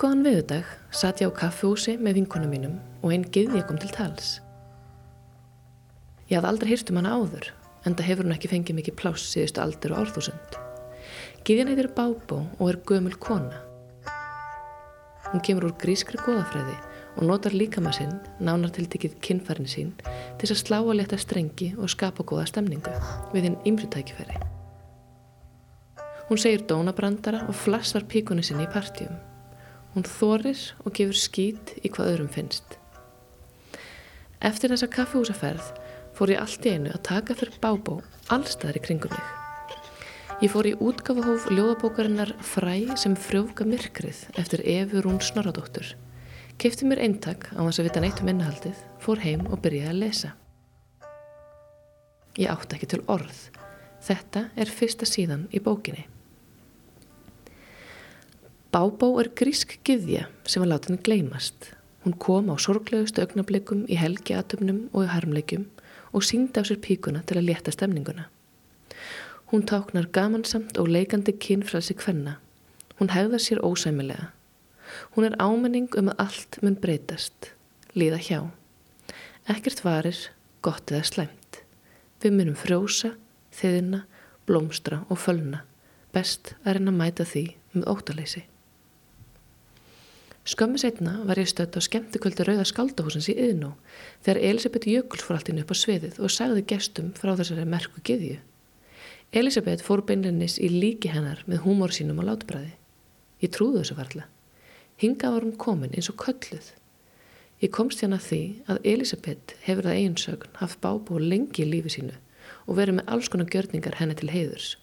góðan 0.00 0.22
viðudag 0.24 0.68
satt 0.96 1.18
ég 1.20 1.28
á 1.28 1.36
kaffehúsi 1.36 1.98
með 2.00 2.22
vinkunum 2.22 2.48
mínum 2.48 2.76
og 3.04 3.10
einn 3.12 3.26
giðja 3.34 3.66
kom 3.68 3.76
til 3.76 3.90
tals. 3.92 4.38
Ég 6.30 6.38
hafði 6.38 6.48
aldrei 6.48 6.70
hýrt 6.70 6.92
um 6.92 7.00
hana 7.02 7.18
áður, 7.18 7.50
en 7.84 7.96
það 7.98 8.08
hefur 8.08 8.28
hún 8.28 8.36
ekki 8.36 8.48
fengið 8.48 8.78
mikið 8.78 8.96
pláss 8.96 9.26
síðustu 9.28 9.60
aldur 9.60 9.92
og 9.92 10.00
árþúsund. 10.00 10.56
Giðjan 11.44 11.72
heitir 11.74 11.90
Bábó 11.92 12.40
og 12.56 12.64
er 12.70 12.80
gömul 12.88 13.12
kona. 13.20 13.60
Hún 15.28 15.44
kemur 15.44 15.68
úr 15.68 15.76
grískri 15.82 16.16
goðafræði 16.24 16.78
og 17.18 17.26
notar 17.28 17.52
líkama 17.52 17.92
sinn, 17.92 18.16
nánar 18.40 18.72
tiltikið 18.72 19.20
kinnfærin 19.20 19.68
sín, 19.68 19.94
til 20.40 20.48
að 20.48 20.62
slá 20.64 20.78
að 20.80 20.96
leta 21.02 21.20
strengi 21.20 21.74
og 21.76 21.92
skapa 21.92 22.24
góða 22.24 22.48
stemningu 22.48 22.96
við 23.34 23.50
hinn 23.50 23.64
ymsutækifæri. 23.68 24.40
Hún 26.30 26.40
segir 26.40 26.64
dónabrandara 26.64 27.44
og 27.50 27.58
flassar 27.66 28.08
píkunni 28.08 28.46
sinni 28.46 28.64
í 28.64 28.72
partjum. 28.72 29.28
Hún 29.94 30.06
þorir 30.06 30.60
og 30.84 30.94
gefur 30.96 31.18
skít 31.18 31.74
í 31.82 31.90
hvað 31.90 32.12
öðrum 32.12 32.30
finnst. 32.32 32.76
Eftir 34.40 34.72
þessa 34.72 34.90
kaffehúsaferð 34.94 35.72
fór 36.16 36.34
ég 36.34 36.42
allt 36.42 36.66
í 36.66 36.74
einu 36.76 36.92
að 36.94 37.04
taka 37.10 37.36
fyrir 37.36 37.58
bábó 37.62 38.00
allstaðar 38.32 38.78
í 38.80 38.84
kringum 38.84 39.16
mig. 39.16 39.32
Ég 40.40 40.52
fór 40.52 40.70
í 40.70 40.76
útgafahóf 40.80 41.50
ljóðabókarinnar 41.52 42.36
Fræ 42.40 42.96
sem 42.96 43.18
frjófka 43.18 43.66
myrkrið 43.68 44.22
eftir 44.40 44.62
Efu 44.64 45.02
Rún 45.04 45.20
Snorradóttur 45.20 45.92
Kifti 46.60 46.84
mér 46.84 47.00
eintak 47.00 47.46
á 47.56 47.64
þess 47.64 47.80
að 47.80 47.86
vita 47.86 48.00
neitt 48.04 48.18
um 48.20 48.28
innahaldið, 48.28 48.80
fór 49.00 49.20
heim 49.22 49.46
og 49.48 49.62
byrjaði 49.64 49.88
að 49.88 50.00
lesa. 50.02 50.30
Ég 52.36 52.52
átti 52.52 52.76
ekki 52.76 52.88
til 52.92 52.98
orð. 53.08 53.38
Þetta 54.04 54.42
er 54.60 54.68
fyrsta 54.68 55.08
síðan 55.08 55.46
í 55.56 55.62
bókinni. 55.64 56.04
Bábó 58.70 59.12
er 59.18 59.30
grísk 59.34 59.78
gyðja 59.84 60.28
sem 60.46 60.62
var 60.62 60.70
látinni 60.70 61.02
gleymast. 61.02 61.72
Hún 62.04 62.14
kom 62.22 62.52
á 62.52 62.56
sorglegustu 62.56 63.24
augnablikum 63.24 63.84
í 63.90 63.98
helgiatöfnum 63.98 64.84
og 64.92 65.06
í 65.06 65.12
harmleikum 65.12 65.68
og 66.14 66.26
síndi 66.26 66.62
á 66.62 66.64
sér 66.64 66.78
píkuna 66.78 67.24
til 67.26 67.40
að 67.40 67.48
leta 67.50 67.74
stemninguna. 67.74 68.28
Hún 69.50 69.66
táknar 69.66 70.06
gamansamt 70.14 70.78
og 70.78 70.86
leikandi 70.86 71.34
kynfralsi 71.34 71.98
hvenna. 71.98 72.38
Hún 73.00 73.10
hegða 73.10 73.42
sér 73.42 73.64
ósæmilega 73.66 74.30
Hún 75.14 75.26
er 75.26 75.36
ámenning 75.38 75.90
um 75.98 76.10
að 76.12 76.22
allt 76.24 76.58
mun 76.62 76.76
breytast, 76.78 77.52
líða 77.94 78.20
hjá. 78.22 78.40
Ekkert 79.50 79.82
varir, 79.84 80.18
gott 80.62 80.90
eða 80.90 81.06
slæmt. 81.06 81.60
Við 82.22 82.36
munum 82.36 82.58
frjósa, 82.58 83.14
þeðina, 83.54 84.04
blómstra 84.46 85.02
og 85.08 85.20
fölna. 85.22 85.64
Best 86.14 86.54
að 86.64 86.78
reyna 86.78 86.94
að 86.94 87.00
mæta 87.00 87.26
því 87.26 87.44
með 87.74 87.88
óttaleysi. 87.94 88.44
Skömmi 90.44 90.78
setna 90.80 91.20
var 91.28 91.38
ég 91.38 91.48
stött 91.50 91.76
á 91.76 91.80
skemmtikvöldu 91.84 92.46
rauða 92.48 92.64
skaldahúsins 92.64 93.28
í 93.28 93.36
Yðnó 93.36 93.74
þegar 94.24 94.40
Elisabeth 94.50 94.88
Jökuls 94.88 95.24
fór 95.26 95.36
allt 95.36 95.50
inn 95.52 95.60
upp 95.60 95.72
á 95.72 95.76
sviðið 95.76 96.16
og 96.24 96.32
sagði 96.32 96.64
gestum 96.72 97.12
frá 97.18 97.34
þessari 97.36 97.66
merku 97.68 98.00
giðju. 98.00 98.38
Elisabeth 99.36 99.84
fór 99.84 100.00
beinlinnis 100.08 100.56
í 100.58 100.72
líki 100.72 101.12
hennar 101.12 101.44
með 101.46 101.62
húmór 101.66 101.92
sínum 101.94 102.24
á 102.24 102.32
látbræði. 102.32 102.72
Ég 103.44 103.52
trúði 103.52 103.84
þessu 103.84 103.98
varlega. 104.00 104.26
Hinga 105.00 105.30
var 105.36 105.44
hún 105.44 105.56
komin 105.60 105.94
eins 105.94 106.10
og 106.12 106.18
kölluð. 106.24 106.72
Ég 107.60 107.72
komst 107.76 108.00
hérna 108.00 108.18
því 108.20 108.42
að 108.72 108.84
Elisabeth 108.88 109.56
hefur 109.68 109.86
það 109.86 110.00
eiginsögn 110.00 110.60
haft 110.64 110.80
bábú 110.80 111.20
lengi 111.20 111.66
í 111.66 111.68
lífi 111.68 111.98
sínu 111.98 112.16
og 112.66 112.78
verið 112.80 112.98
með 112.98 113.12
alls 113.12 113.28
konar 113.28 113.52
gjörningar 113.52 114.00
henni 114.00 114.16
til 114.16 114.32
heiðurs. 114.32 114.74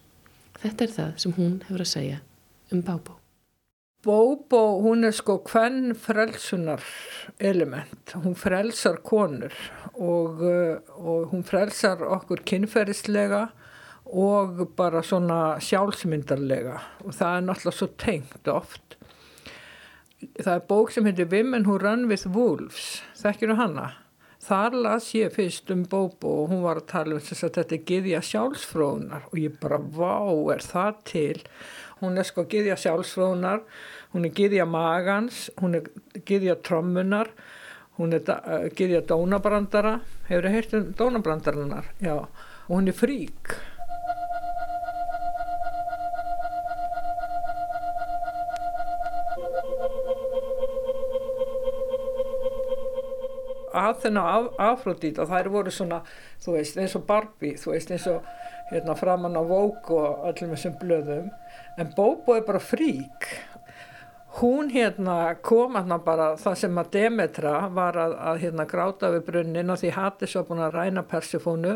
Þetta 0.62 0.86
er 0.86 0.98
það 1.02 1.16
sem 1.26 1.38
hún 1.38 1.64
hefur 1.66 1.84
að 1.84 1.96
segja 1.98 2.22
um 2.72 2.86
bábú. 2.86 3.18
Bóbó, 4.08 4.80
hún 4.80 5.04
er 5.04 5.12
sko 5.12 5.42
hvern 5.44 5.92
frelsunar 6.00 6.84
element. 7.44 8.14
Hún 8.16 8.38
frelsar 8.40 9.02
konur 9.04 9.52
og, 9.94 10.40
uh, 10.40 10.78
og 10.96 11.34
hún 11.34 11.44
frelsar 11.44 12.06
okkur 12.16 12.46
kynferðislega 12.48 13.50
og 14.08 14.62
bara 14.78 15.04
svona 15.04 15.58
sjálfsmyndarlega 15.60 16.78
og 17.04 17.12
það 17.18 17.34
er 17.34 17.48
náttúrulega 17.50 17.80
svo 17.82 17.90
tengt 18.00 18.48
oft 18.48 18.96
það 20.18 20.54
er 20.56 20.66
bók 20.70 20.92
sem 20.94 21.08
heitir 21.08 21.30
Women 21.30 21.66
Who 21.68 21.78
Run 21.82 22.08
With 22.10 22.30
Wolves 22.34 23.02
þekkir 23.20 23.54
þú 23.54 23.58
hana? 23.60 23.88
Þar 24.48 24.78
las 24.86 25.10
ég 25.18 25.34
fyrst 25.36 25.72
um 25.74 25.84
Bóbo 25.90 26.30
og 26.44 26.54
hún 26.54 26.62
var 26.64 26.80
að 26.80 26.88
tala 26.94 27.18
um 27.18 27.24
þess 27.24 27.44
að 27.44 27.58
þetta 27.58 27.76
er 27.76 27.84
giðja 27.90 28.22
sjálfsfróðunar 28.24 29.26
og 29.28 29.42
ég 29.42 29.58
bara, 29.60 29.80
vá, 29.82 30.24
er 30.54 30.64
það 30.64 31.02
til? 31.10 31.42
Hún 32.00 32.22
er 32.22 32.28
sko 32.30 32.46
giðja 32.48 32.78
sjálfsfróðunar, 32.80 33.66
hún 34.14 34.28
er 34.28 34.36
giðja 34.38 34.66
magans, 34.70 35.48
hún 35.62 35.80
er 35.80 35.90
giðja 36.28 36.58
trommunar, 36.64 37.32
hún 37.98 38.14
er 38.18 38.28
uh, 38.34 38.68
giðja 38.78 39.04
dónabrandara, 39.10 39.98
hefur 40.30 40.48
þið 40.48 40.56
heirt 40.58 40.78
um 40.78 40.94
dónabrandaranar? 41.02 41.90
Já, 42.04 42.16
og 42.68 42.72
hún 42.76 42.92
er 42.92 42.98
frík. 42.98 43.58
Aþena 53.78 54.24
og 54.40 54.56
Afrodít 54.62 55.20
og 55.22 55.30
þær 55.30 55.50
voru 55.54 55.72
svona, 55.74 56.02
þú 56.42 56.56
veist, 56.58 56.80
eins 56.82 56.96
og 56.98 57.06
Barbie, 57.10 57.58
þú 57.60 57.76
veist, 57.76 57.92
eins 57.94 58.08
og 58.10 58.26
hérna 58.72 58.96
framann 58.98 59.38
á 59.38 59.44
Vogue 59.46 59.96
og 59.96 60.26
öllum 60.32 60.56
þessum 60.56 60.78
blöðum, 60.82 61.30
en 61.78 61.94
Bobo 61.96 62.36
er 62.36 62.46
bara 62.48 62.60
frík. 62.64 63.30
Hún 64.38 64.70
hérna 64.70 65.36
kom 65.42 65.74
hérna 65.74 65.98
bara 65.98 66.36
það 66.38 66.58
sem 66.62 66.76
að 66.78 66.90
Demetra 66.94 67.54
var 67.74 67.96
að, 67.98 68.12
að 68.22 68.42
hérna 68.44 68.66
gráta 68.70 69.10
við 69.16 69.24
brunnin 69.32 69.74
og 69.74 69.80
því 69.82 69.94
Hattis 69.96 70.36
var 70.38 70.44
búin 70.46 70.62
að 70.62 70.76
ræna 70.76 71.04
Persifónu 71.10 71.72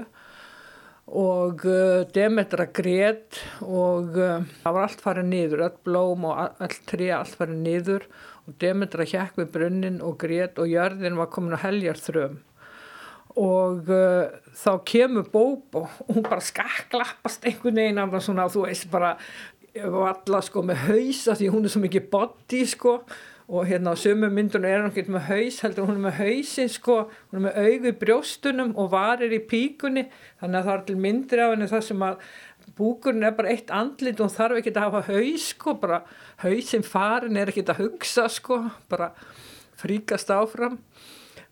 og 1.21 1.63
uh, 1.65 2.03
Demetra 2.13 2.67
grétt 2.69 3.39
og 3.65 4.13
uh, 4.13 4.45
það 4.61 4.75
var 4.77 4.85
allt 4.85 5.01
farið 5.01 5.27
nýður, 5.31 5.63
öll 5.65 5.79
blóm 5.89 6.27
og 6.29 6.61
öll 6.61 6.77
trí 6.91 7.09
allt 7.15 7.33
farið 7.39 7.63
nýður 7.65 8.05
og 8.45 8.53
Demetra 8.61 9.07
hjekk 9.09 9.41
við 9.41 9.49
brunnin 9.55 9.97
og 10.05 10.19
grét 10.21 10.61
og 10.61 10.69
jörðin 10.69 11.17
var 11.17 11.31
komin 11.33 11.57
að 11.57 11.65
heljar 11.65 12.01
þröm 12.03 12.37
og 13.41 13.89
uh, 13.89 14.29
þá 14.53 14.71
kemur 14.85 15.25
Bóbo 15.33 15.87
og 15.87 16.13
hún 16.13 16.29
bara 16.29 16.45
skakklappast 16.45 17.49
einhvern 17.49 17.81
veginn 17.81 18.03
af 18.03 18.13
það 18.13 18.25
svona 18.27 18.47
þú 18.53 18.67
veist 18.67 18.89
bara 18.93 19.15
valla 19.75 20.41
sko 20.43 20.63
með 20.65 20.87
hausa 20.89 21.35
því 21.37 21.51
hún 21.53 21.67
er 21.67 21.73
svo 21.73 21.83
mikið 21.83 22.09
body 22.11 22.63
sko. 22.67 22.95
Og 23.51 23.65
hérna 23.67 23.91
á 23.91 23.99
sömu 23.99 24.29
myndunum 24.31 24.69
er 24.69 24.79
hann 24.79 24.93
ekki 24.93 25.11
með 25.11 25.25
haus 25.27 25.57
heldur 25.59 25.89
hún 25.89 25.97
er 25.97 26.05
með 26.05 26.19
hausin 26.21 26.69
sko. 26.71 26.97
Hún 27.31 27.41
er 27.41 27.45
með 27.47 27.57
augu 27.65 27.89
í 27.89 27.97
brjóstunum 28.03 28.71
og 28.79 28.91
varir 28.93 29.33
í 29.35 29.41
píkunni. 29.43 30.05
Þannig 30.39 30.59
að 30.59 30.69
það 30.69 30.77
er 30.77 30.85
til 30.87 30.97
myndir 31.03 31.43
af 31.43 31.51
henni 31.51 31.67
það 31.71 31.83
sem 31.89 32.05
að 32.07 32.21
búkurinn 32.77 33.27
er 33.27 33.35
bara 33.35 33.51
eitt 33.51 33.73
andlit 33.75 34.21
og 34.21 34.29
hún 34.29 34.37
þarf 34.37 34.61
ekki 34.61 34.71
að 34.75 34.85
hafa 34.85 35.01
haus 35.09 35.47
sko, 35.51 35.73
bara 35.81 36.03
hausin 36.45 36.85
farin 36.87 37.39
er 37.39 37.51
ekki 37.51 37.65
að 37.67 37.81
hugsa 37.81 38.27
sko, 38.31 38.61
bara 38.91 39.11
fríkast 39.81 40.31
áfram. 40.31 40.79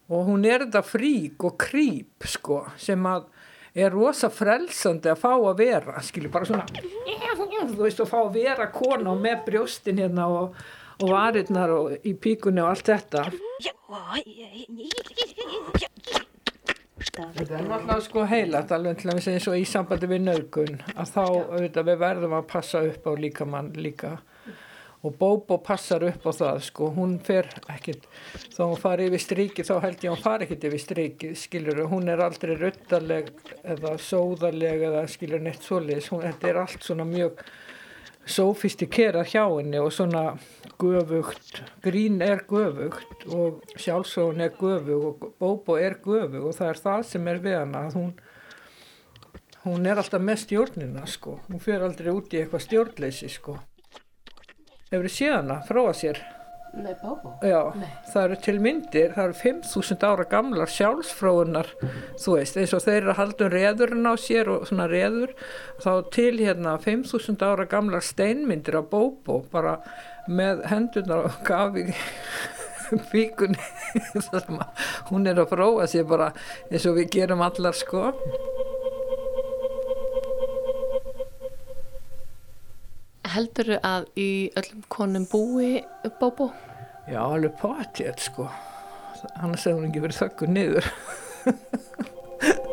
Og 0.10 0.26
hún 0.30 0.48
er 0.48 0.64
þetta 0.64 0.86
frík 0.86 1.44
og 1.46 1.60
krýp 1.62 2.30
sko 2.32 2.64
sem 2.80 3.04
að 3.06 3.28
er 3.86 3.94
rosa 3.94 4.30
frelsandi 4.34 5.12
að 5.12 5.22
fá 5.22 5.32
að 5.34 5.58
vera 5.60 6.02
skilju 6.04 6.32
bara 6.34 6.48
svona 6.50 6.66
þú 7.80 7.84
veist 7.84 8.02
að 8.04 8.12
fá 8.12 8.20
að 8.22 8.38
vera 8.40 8.70
kona 8.74 9.14
og 9.14 9.22
með 9.24 9.44
brjóstin 9.48 10.02
hérna 10.02 10.28
og, 10.34 10.58
og 11.00 11.14
varirnar 11.14 11.74
og 11.76 12.08
í 12.08 12.16
píkunni 12.16 12.64
og 12.64 12.74
allt 12.74 12.92
þetta. 12.92 13.26
Þetta 17.20 17.56
er 17.58 17.66
náttúrulega 17.68 18.00
sko 18.06 18.24
heilat 18.30 18.72
alveg 18.76 19.00
til 19.00 19.10
að 19.10 19.18
við 19.18 19.26
segjum 19.26 19.44
svo 19.44 19.56
í 19.58 19.66
sambandi 19.68 20.10
við 20.10 20.26
nögun 20.28 20.82
að 20.94 21.14
þá 21.14 21.24
auðvitað 21.26 21.90
við 21.90 22.02
verðum 22.04 22.36
að 22.38 22.50
passa 22.52 22.84
upp 22.86 23.08
á 23.08 23.12
líkamann 23.20 23.72
líka 23.76 24.18
og 25.02 25.16
Bóbo 25.16 25.58
passar 25.64 26.04
upp 26.04 26.26
á 26.28 26.32
það 26.36 26.58
sko, 26.66 26.90
hún 26.92 27.16
fer 27.24 27.48
ekkert 27.72 28.08
þá 28.52 28.62
hún 28.66 28.80
fari 28.82 29.08
yfir 29.08 29.24
stríki 29.24 29.64
þá 29.64 29.76
held 29.86 30.04
ég 30.04 30.12
hún 30.12 30.24
fari 30.26 30.46
ekkert 30.46 30.68
yfir 30.68 30.84
stríki 30.84 31.32
skilur, 31.40 31.86
hún 31.88 32.12
er 32.12 32.20
aldrei 32.26 32.58
ruttaleg 32.60 33.32
eða 33.64 33.96
sóðaleg 34.04 34.84
eða 34.90 35.06
skilur 35.08 35.44
neitt 35.46 35.64
svoleiðis, 35.64 36.12
hún, 36.12 36.26
þetta 36.28 36.52
er 36.52 36.62
allt 36.66 36.84
svona 36.84 37.08
mjög 37.08 37.40
sofistikera 38.30 39.24
hjá 39.24 39.46
henni 39.46 39.80
og 39.80 39.94
svona 39.96 40.26
göfugt, 40.82 41.64
grín 41.82 42.20
er 42.22 42.44
göfugt 42.50 43.24
og 43.32 43.64
sjálfsögun 43.80 44.44
er 44.44 44.52
göfug 44.60 45.08
og 45.14 45.26
bóbo 45.40 45.80
er 45.80 45.96
göfug 46.04 46.52
og 46.52 46.60
það 46.60 46.74
er 46.74 46.84
það 46.84 47.08
sem 47.14 47.32
er 47.32 47.42
við 47.48 47.58
hana 47.62 47.88
að 47.88 47.98
hún, 48.02 48.14
hún 49.64 49.88
er 49.88 50.04
alltaf 50.04 50.22
með 50.22 50.44
stjórnina 50.44 51.08
sko, 51.08 51.40
hún 51.48 51.64
fyrir 51.64 51.88
aldrei 51.88 52.12
út 52.12 52.36
í 52.36 52.44
eitthvað 52.44 52.68
stjórnleysi 52.68 53.32
sko. 53.40 53.62
Hefur 54.90 55.10
hana, 55.30 55.62
fróða 55.68 55.94
sér? 55.94 56.20
Nei. 56.74 56.94
Já, 57.42 57.60
Nei. 57.78 57.90
það 58.12 58.24
eru 58.24 58.36
til 58.46 58.60
myndir, 58.62 59.14
það 59.16 59.24
eru 59.24 59.38
5.000 59.40 60.06
ára 60.06 60.26
gamlar 60.30 60.70
sjálfsfróunar, 60.70 61.72
þú 62.22 62.36
veist, 62.38 62.60
eins 62.62 62.76
og 62.78 62.84
þeir 62.86 63.00
eru 63.00 63.14
að 63.14 63.20
halda 63.24 63.48
um 63.48 63.54
reðurinn 63.56 64.10
á 64.10 64.14
sér 64.22 64.52
og 64.54 64.68
svona 64.70 64.86
reður, 64.90 65.34
þá 65.82 65.92
til 66.14 66.36
hérna 66.38 66.76
5.000 66.84 67.46
ára 67.50 67.66
gamlar 67.70 68.06
steinmyndir 68.06 68.78
á 68.78 68.84
bóbó, 68.86 69.42
bara 69.50 69.80
með 70.30 70.66
hendunar 70.70 71.26
og 71.32 71.42
gafi 71.46 71.88
að 74.34 74.50
hún 75.10 75.30
er 75.30 75.42
að 75.42 75.52
fróa 75.54 75.86
sér 75.90 76.06
bara 76.10 76.32
eins 76.70 76.86
og 76.90 76.98
við 76.98 77.14
gerum 77.18 77.46
allar 77.46 77.78
sko. 77.78 78.10
Heldurðu 83.30 83.78
að 83.86 84.08
í 84.18 84.50
öllum 84.58 84.84
konum 84.90 85.26
búi 85.30 85.84
bóbó? 86.20 86.50
Já, 87.10 87.22
alveg 87.26 87.54
potið 87.62 88.18
sko, 88.22 88.46
annars 89.42 89.66
hefur 89.68 89.80
hún 89.80 89.90
ekki 89.90 90.04
verið 90.06 90.20
þökkur 90.24 90.50
niður. 90.54 90.86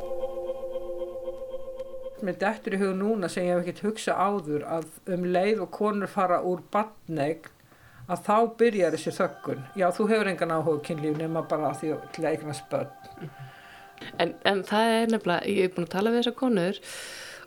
Mér 2.27 2.37
dettur 2.41 2.75
í 2.77 2.81
hug 2.81 2.95
núna 2.97 3.29
sem 3.31 3.45
ég 3.47 3.53
hef 3.55 3.63
ekkert 3.63 3.85
hugsað 3.87 4.17
áður 4.17 4.63
að 4.79 4.87
um 5.15 5.23
leið 5.37 5.59
og 5.67 5.71
konur 5.77 6.11
fara 6.11 6.39
úr 6.49 6.61
badneign 6.73 7.45
að 8.07 8.23
þá 8.27 8.37
byrjar 8.61 8.95
þessi 8.95 9.13
þökkun. 9.19 9.63
Já, 9.77 9.87
þú 9.95 10.03
hefur 10.13 10.31
engan 10.33 10.55
áhuga 10.55 10.81
á 10.81 10.85
kynlíf 10.89 11.15
nema 11.21 11.41
bara 11.51 11.75
því 11.77 11.89
að 11.97 12.01
til 12.17 12.25
að 12.25 12.31
eignast 12.33 12.65
börn. 12.73 12.91
En, 14.21 14.31
en 14.45 14.61
það 14.67 14.85
er 14.95 15.07
nefnilega, 15.13 15.49
ég 15.51 15.63
hef 15.67 15.73
búin 15.77 15.89
að 15.89 15.95
tala 15.97 16.13
við 16.13 16.21
þessar 16.23 16.39
konur 16.41 16.81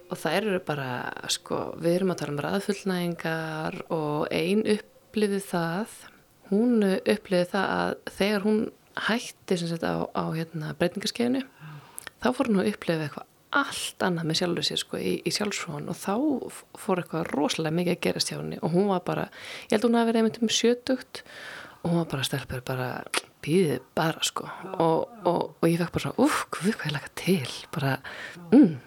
og 0.09 0.17
það 0.17 0.37
eru 0.39 0.59
bara, 0.65 0.89
sko, 1.31 1.59
við 1.81 1.99
erum 1.99 2.13
að 2.13 2.21
tala 2.21 2.35
um 2.35 2.43
ræðfullnægingar 2.45 3.79
og 3.93 4.27
ein 4.33 4.65
upplifið 4.75 5.47
það, 5.51 5.95
hún 6.49 6.85
upplifið 6.89 7.51
það 7.53 7.73
að 7.77 7.95
þegar 8.17 8.45
hún 8.47 8.61
hætti 9.09 9.59
sem 9.59 9.71
sagt 9.71 9.85
á, 9.85 10.03
á 10.11 10.23
hérna, 10.33 10.73
breytingarskeiðinu, 10.79 11.43
þá 12.19 12.29
fór 12.35 12.49
hún 12.51 12.63
að 12.63 12.71
upplifa 12.73 13.05
eitthvað 13.07 13.27
allt 13.59 14.03
annað 14.05 14.27
með 14.29 14.37
sjálfur 14.39 14.67
sér 14.67 14.81
sko 14.83 14.99
í, 15.01 15.13
í 15.25 15.31
sjálfsfróðan 15.33 15.89
og 15.89 15.97
þá 15.97 16.13
fór 16.77 17.01
eitthvað 17.01 17.31
rosalega 17.33 17.77
mikið 17.79 17.95
að 17.95 18.03
gerast 18.05 18.29
hjá 18.29 18.37
henni 18.37 18.59
og 18.61 18.75
hún 18.75 18.91
var 18.91 19.01
bara, 19.07 19.25
ég 19.65 19.73
held 19.73 19.87
að 19.87 19.89
hún 19.89 19.97
hafi 19.97 20.09
verið 20.11 20.21
einmitt 20.21 20.41
um 20.43 20.51
sjötugt 20.53 21.23
og 21.79 21.87
hún 21.87 21.99
var 22.01 22.11
bara 22.11 22.27
stelpur 22.27 22.61
bara 22.67 22.89
býðið 23.45 23.81
bara 23.97 24.27
sko 24.27 24.45
og, 24.75 25.09
og, 25.23 25.41
og 25.57 25.65
ég 25.65 25.79
fekk 25.81 25.95
bara 25.95 26.05
svona, 26.05 26.27
uff, 26.27 26.43
hvað 26.53 26.85
er 26.91 26.95
laka 26.99 27.11
til 27.23 27.57
bara, 27.73 27.95
mm, 28.51 28.77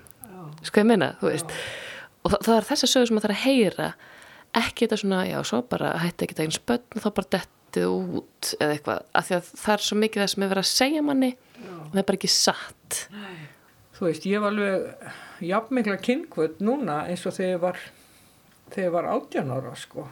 sko 0.61 0.83
ég 0.83 0.89
meina 0.89 1.13
þú 1.21 1.31
veist, 1.31 1.55
og 2.23 2.33
það, 2.35 2.45
það 2.47 2.57
er 2.57 2.69
þess 2.69 2.87
að 2.87 2.93
sögur 2.93 3.11
sem 3.11 3.19
maður 3.19 3.29
þarf 3.29 3.39
að 3.39 3.47
heyra. 3.47 3.89
Ekki 4.63 4.85
þetta 4.85 5.01
svona, 5.01 5.23
já, 5.31 5.39
svo 5.49 5.63
bara 5.65 5.95
hætti 6.03 6.27
ekki 6.27 6.39
daginn 6.39 6.55
spötn 6.55 6.99
og 6.99 7.05
þá 7.05 7.11
bara 7.17 7.31
dettið 7.37 7.87
út 7.89 8.53
eða 8.59 8.77
eitthvað, 8.77 9.05
af 9.17 9.29
því 9.29 9.37
að 9.39 9.51
það 9.63 9.75
er 9.75 9.85
svo 9.87 9.99
mikið 10.03 10.23
það 10.23 10.33
sem 10.35 10.45
er 10.45 10.53
verið 10.53 10.67
að 10.67 10.73
segja 10.73 11.05
manni 11.07 11.31
og 11.33 11.95
það 11.95 12.03
er 12.03 12.09
bara 12.11 12.19
ekki 12.21 12.33
satt. 12.33 12.99
Þú 13.97 14.09
veist, 14.09 14.27
ég 14.29 14.43
var 14.43 14.53
alveg 14.53 15.47
jafnmikla 15.47 15.97
kynkvöld 16.03 16.61
núna 16.65 16.99
eins 17.09 17.25
og 17.29 17.37
þegar 17.37 17.55
ég 17.55 17.63
var, 17.63 17.81
þegar 18.75 18.87
ég 18.87 18.95
var 18.97 19.09
18 19.15 19.55
ára 19.57 19.73
sko. 19.79 20.07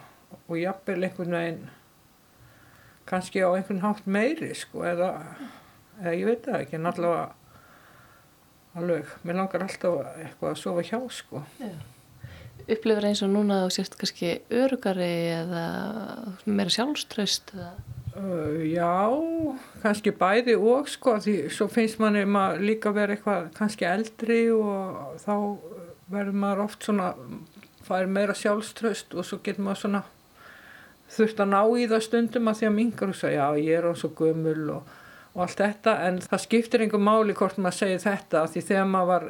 Og 0.47 0.57
jafnvel 0.59 1.05
einhvern 1.05 1.37
veginn 1.37 1.61
kannski 3.09 3.43
á 3.43 3.49
einhvern 3.51 3.83
hátt 3.83 4.07
meiri 4.07 4.53
sko 4.55 4.85
eða, 4.87 5.11
eða 5.99 6.15
ég 6.17 6.29
veit 6.29 6.45
það 6.47 6.63
ekki. 6.63 6.81
Allavega 6.81 7.23
alveg, 8.77 9.09
mér 9.25 9.39
langar 9.41 9.65
alltaf 9.65 10.13
eitthvað 10.15 10.53
að 10.53 10.61
sofa 10.61 10.85
hjá 10.87 10.99
sko. 11.11 11.43
upplifir 12.61 13.07
eins 13.09 13.23
og 13.25 13.31
núna 13.33 13.63
þú 13.65 13.71
sést 13.75 13.97
kannski 13.99 14.35
örugari 14.53 15.13
eða 15.33 15.65
meira 16.45 16.71
sjálfströst 16.71 17.55
eða? 17.55 17.73
Já, 18.67 19.07
kannski 19.81 20.11
bæði 20.11 20.57
og 20.59 20.89
sko 20.91 21.15
því 21.23 21.35
svo 21.55 21.69
finnst 21.71 21.99
manni 22.01 22.25
maður 22.27 22.65
líka 22.67 22.91
verið 22.91 23.17
eitthvað 23.17 23.45
kannski 23.55 23.87
eldri 23.87 24.41
og 24.51 25.15
þá 25.23 25.35
verður 26.11 26.39
maður 26.43 26.63
oft 26.65 26.83
svona 26.83 27.13
fær 27.87 28.09
meira 28.11 28.35
sjálfströst 28.35 29.15
og 29.15 29.27
svo 29.27 29.39
getur 29.43 29.63
maður 29.63 29.83
svona 29.85 30.03
þurft 31.11 31.39
að 31.43 31.53
ná 31.53 31.61
í 31.79 31.87
það 31.91 32.03
stundum 32.07 32.51
að 32.51 32.59
því 32.59 32.67
að 32.67 32.75
mingar 32.75 33.13
og 33.13 33.19
segja 33.19 33.47
já 33.47 33.63
ég 33.63 33.79
er 33.79 33.87
á 33.87 33.93
svo 33.99 34.11
gömul 34.19 34.75
og, 34.75 34.91
og 35.31 35.43
allt 35.45 35.61
þetta 35.61 35.95
en 36.07 36.19
það 36.25 36.43
skiptir 36.43 36.83
einhver 36.83 37.03
máli 37.03 37.35
hvort 37.39 37.59
maður 37.61 37.77
segir 37.77 38.03
þetta 38.03 38.43
því 38.51 38.63
þegar 38.67 38.87
maður 38.91 39.11
var 39.11 39.27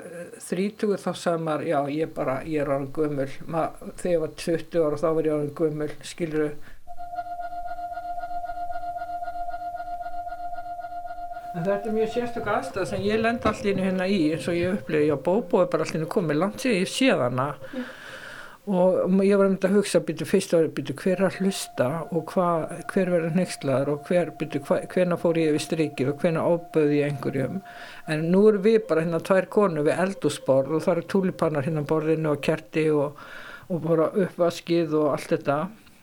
þrítugur 0.48 1.02
þá 1.04 1.12
sagði 1.14 1.46
maður 1.46 1.66
já 1.70 1.80
ég 1.94 2.14
bara 2.16 2.38
ég 2.48 2.64
er 2.64 2.74
hann 2.74 2.88
gömul. 2.96 3.30
Maður, 3.46 3.96
þegar 4.02 4.16
ég 4.16 4.24
var 4.26 4.36
20 4.46 4.86
ára 4.88 5.02
þá 5.04 5.10
var 5.10 5.30
ég 5.30 5.36
á 5.36 5.42
hann 5.42 5.58
gömul 5.62 5.92
skiluru 6.02 6.52
En 11.52 11.66
þetta 11.66 11.90
er 11.90 11.96
mjög 11.96 12.12
sérstökk 12.14 12.46
aðstæð 12.48 12.86
sem 12.88 13.02
ég 13.04 13.20
lend 13.20 13.46
allir 13.50 13.80
hérna 13.84 14.06
í 14.08 14.20
eins 14.32 14.46
og 14.48 14.56
ég 14.56 14.78
upplifði, 14.78 15.10
já 15.10 15.18
Bóbó 15.20 15.60
er 15.60 15.72
bara 15.74 15.84
allir 15.84 16.08
komið 16.14 16.40
langt 16.40 16.64
síðan 16.64 16.78
ég 16.80 16.92
séð 16.92 17.24
hana. 17.26 17.48
Mm. 17.74 17.90
Og 18.70 19.24
ég 19.26 19.40
var 19.40 19.48
um 19.50 19.56
þetta 19.56 19.70
að 19.72 19.78
hugsa 19.80 20.00
býtu 20.06 20.26
fyrst 20.30 20.52
að 20.54 20.68
býtu 20.78 20.94
hver 21.00 21.24
að 21.26 21.40
hlusta 21.42 21.88
og 22.14 22.30
hva, 22.30 22.50
hver 22.92 23.10
verður 23.10 23.40
nextlaður 23.40 23.90
og 23.96 24.06
hver 24.06 24.30
býtu 24.38 24.62
hverna 24.62 25.18
fór 25.18 25.40
ég 25.42 25.56
við 25.56 25.64
strikið 25.66 26.12
og 26.12 26.22
hverna 26.22 26.44
áböði 26.46 27.00
ég 27.00 27.10
einhverjum? 27.10 27.58
En 28.06 28.28
nú 28.30 28.44
erum 28.52 28.62
við 28.68 28.84
bara 28.86 29.02
hérna 29.02 29.24
tvær 29.26 29.50
konu 29.50 29.82
við 29.88 30.04
eldúsborð 30.06 30.78
og 30.78 30.86
það 30.86 30.94
eru 30.94 31.08
túlipannar 31.16 31.66
hérna 31.66 31.86
borðinu 31.90 32.36
og 32.36 32.46
kerti 32.46 32.86
og, 32.94 33.18
og 33.66 33.84
bara 33.88 34.12
uppvaskið 34.28 34.94
og 34.94 35.10
allt 35.16 35.34
þetta. 35.34 35.60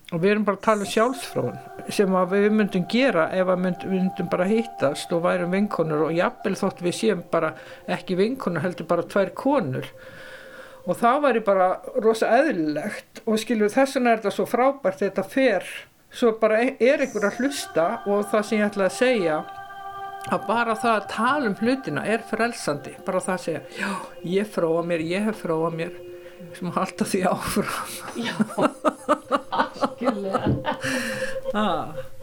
Og 0.08 0.22
við 0.24 0.30
erum 0.32 0.44
bara 0.48 0.58
að 0.58 0.66
tala 0.66 0.86
um 0.86 0.92
sjálfsfrón 0.96 1.58
sem 1.94 2.20
við 2.32 2.52
myndum 2.58 2.90
gera 2.90 3.28
ef 3.36 3.46
við 3.52 3.66
myndum, 3.68 3.90
myndum 3.94 4.30
bara 4.32 4.50
hittast 4.50 5.12
og 5.14 5.26
værum 5.28 5.54
vinkonur 5.54 6.08
og 6.08 6.14
jafnvel 6.16 6.56
þótt 6.58 6.80
við 6.82 7.02
séum 7.04 7.26
bara 7.30 7.52
ekki 7.86 8.16
vinkonur 8.18 8.64
heldur 8.64 8.88
bara 8.88 9.04
tvær 9.06 9.36
konur 9.36 9.92
og 10.88 10.96
það 10.96 11.20
væri 11.26 11.42
bara 11.44 11.68
rosa 12.00 12.30
eðlilegt. 12.38 13.22
Og 13.28 13.38
skilur 13.42 13.72
þess 13.72 13.98
vegna 13.98 14.14
er 14.14 14.22
þetta 14.22 14.34
svo 14.38 14.46
frábært 14.48 15.02
þetta 15.04 15.24
fer. 15.28 15.68
Svo 16.08 16.32
bara 16.40 16.62
er 16.64 17.04
einhver 17.04 17.28
að 17.28 17.40
hlusta 17.42 17.86
og 18.08 18.26
það 18.32 18.46
sem 18.48 18.58
ég 18.62 18.68
ætla 18.70 18.88
að 18.88 18.96
segja 18.96 19.38
að 20.28 20.44
bara 20.48 20.74
það 20.76 20.94
að 20.96 21.08
tala 21.12 21.50
um 21.50 21.56
hlutina 21.60 22.04
er 22.08 22.24
frelsandi. 22.30 22.94
Bara 23.06 23.20
það 23.24 23.34
að 23.36 23.44
segja 23.46 23.62
já 23.78 23.90
ég 24.38 24.52
fróa 24.56 24.82
mér, 24.88 25.04
ég 25.04 25.28
hef 25.28 25.42
fróa 25.44 25.70
mér. 25.74 25.92
Sem 26.54 26.70
halda 26.72 27.04
því 27.04 27.20
áfram. 27.28 27.88
Já, 28.22 28.36
algjörlega 29.82 30.48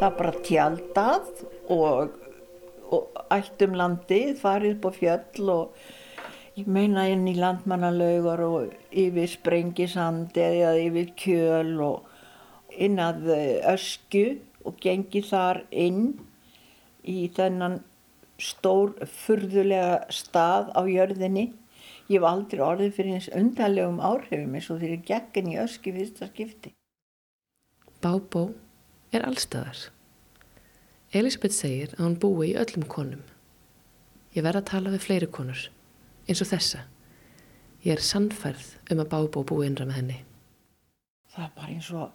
Það 0.00 0.14
bara 0.16 0.38
tjaldað 0.46 1.26
og, 1.68 2.12
og 2.88 3.18
ættum 3.34 3.74
landið, 3.76 4.30
farið 4.40 4.78
upp 4.78 4.86
á 4.88 4.90
fjöll 4.96 5.50
og 5.52 5.82
ég 6.56 6.70
meina 6.72 7.04
inn 7.12 7.26
í 7.28 7.34
landmannalaugar 7.36 8.40
og 8.46 8.72
yfir 8.88 9.28
sprengisandi 9.28 10.40
eða 10.40 10.70
yfir 10.86 11.10
kjöl 11.20 11.74
og 11.84 12.78
inn 12.80 12.96
að 13.02 13.28
ösku 13.74 14.24
og 14.64 14.80
gengi 14.80 15.20
þar 15.28 15.66
inn 15.68 16.14
í 17.04 17.28
þennan 17.36 17.82
stór 18.40 18.96
furðulega 19.04 20.06
stað 20.08 20.72
á 20.80 20.80
jörðinni. 20.88 21.50
Ég 22.08 22.18
hef 22.18 22.30
aldrei 22.30 22.64
orðið 22.64 22.96
fyrir 22.96 23.18
eins 23.18 23.28
undarlegum 23.36 24.00
áhrifum 24.00 24.56
eins 24.56 24.72
og 24.72 24.80
þeirri 24.80 25.02
gegn 25.12 25.52
í 25.52 25.60
ösku 25.60 25.92
fyrsta 25.92 26.32
skipti. 26.32 26.72
Bábó 28.00 28.48
er 29.10 29.26
allstæðar. 29.26 29.88
Elisabeth 31.10 31.56
segir 31.56 31.94
að 31.96 32.04
hún 32.04 32.16
búi 32.22 32.52
í 32.52 32.56
öllum 32.60 32.86
konum. 32.86 33.22
Ég 34.36 34.44
verð 34.46 34.60
að 34.60 34.68
tala 34.70 34.92
við 34.92 35.06
fleiri 35.06 35.28
konur, 35.34 35.64
eins 36.28 36.42
og 36.44 36.50
þessa. 36.52 36.84
Ég 37.82 37.96
er 37.96 38.04
sannfærð 38.04 38.66
um 38.92 39.02
að 39.02 39.10
Bábó 39.10 39.42
búi 39.46 39.66
innra 39.66 39.88
með 39.88 39.98
henni. 39.98 40.18
Það 41.34 41.46
er 41.46 41.54
bara 41.56 41.74
eins 41.74 41.88
og, 41.90 42.12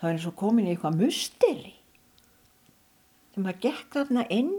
það 0.00 0.08
er 0.08 0.16
eins 0.16 0.26
og 0.30 0.36
komin 0.40 0.66
í 0.66 0.72
eitthvað 0.74 0.98
musteri. 1.04 1.74
Þegar 3.30 3.46
maður 3.46 3.62
gekk 3.68 3.94
þarna 3.94 4.26
inn, 4.34 4.52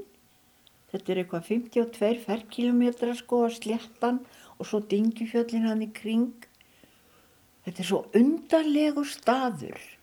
þetta 0.94 1.12
er 1.12 1.22
eitthvað 1.24 1.52
52 1.52 2.24
ferkilometra 2.24 3.18
sko 3.20 3.44
að 3.50 3.58
sléttan 3.58 4.24
og 4.56 4.70
svo 4.70 4.80
dingjufjöllin 4.88 5.68
hann 5.68 5.84
í 5.84 5.92
kring. 5.92 6.48
Þetta 7.68 7.84
er 7.84 7.92
svo 7.92 8.04
undarlegur 8.16 9.10
staður 9.12 9.97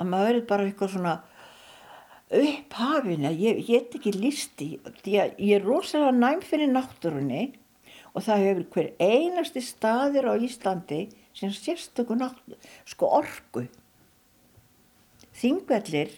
að 0.00 0.08
maður 0.08 0.38
er 0.38 0.46
bara 0.48 0.66
eitthvað 0.66 0.94
svona 0.94 1.16
upphafina, 2.30 3.32
ég 3.34 3.64
get 3.66 3.96
ekki 3.98 4.14
listi, 4.14 4.70
því 5.02 5.16
að 5.18 5.40
ég 5.42 5.58
er 5.58 5.66
rosalega 5.66 6.14
næm 6.14 6.44
fyrir 6.46 6.70
náttúrunni 6.70 7.42
og 8.14 8.24
það 8.26 8.44
hefur 8.46 8.66
hver 8.74 8.88
einasti 9.02 9.62
staðir 9.64 10.30
á 10.30 10.34
Íslandi 10.38 11.02
sem 11.36 11.52
sérstöku 11.54 12.16
náttúru, 12.18 12.58
sko 12.86 13.10
orgu. 13.20 13.66
Þingvellir 15.40 16.14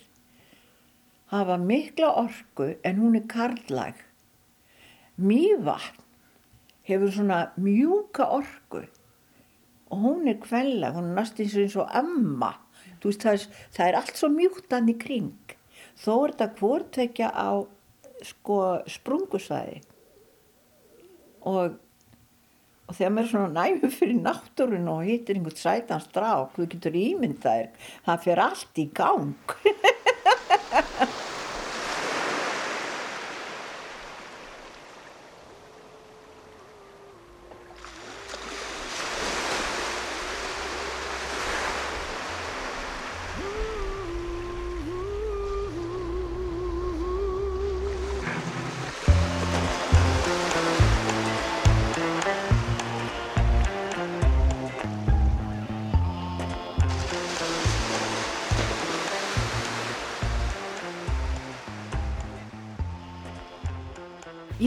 hafa 1.32 1.58
mikla 1.60 2.12
orku 2.22 2.72
en 2.84 3.00
hún 3.00 3.16
er 3.16 3.28
karlæg. 3.28 4.00
Mývatn 5.20 6.00
hefur 6.88 7.12
svona 7.14 7.44
mjúka 7.56 8.26
orku 8.36 8.82
og 9.92 9.98
hún 10.00 10.28
er 10.28 10.40
kvellag, 10.40 10.96
hún 10.96 11.12
er 11.12 11.20
næstins 11.20 11.56
eins 11.56 11.76
og 11.76 11.88
amma. 11.92 12.54
Veist, 13.02 13.24
það, 13.24 13.32
er, 13.32 13.68
það 13.76 13.88
er 13.88 14.00
allt 14.00 14.18
svo 14.18 14.30
mjúkt 14.32 14.74
hann 14.74 14.90
í 14.92 14.96
kring. 14.98 15.56
Þó 16.02 16.12
er 16.16 16.34
þetta 16.34 16.50
hvortvekja 16.60 17.30
á 17.34 17.50
sko, 18.22 18.58
sprungusvæði 18.90 19.80
og, 21.48 21.74
og 22.86 22.94
þegar 22.94 23.12
maður 23.14 23.24
er 23.24 23.30
svona 23.32 23.66
næmi 23.66 23.90
fyrir 23.90 24.20
náttúrun 24.22 24.90
og 24.92 25.02
hittir 25.08 25.38
einhvern 25.38 25.58
sætans 25.58 26.08
drák, 26.14 26.54
þú 26.56 26.68
getur 26.76 26.98
ímyndaðir, 26.98 27.72
það 28.06 28.24
fyrir 28.26 28.44
allt 28.46 28.82
í 28.82 28.88
gang. 28.94 29.56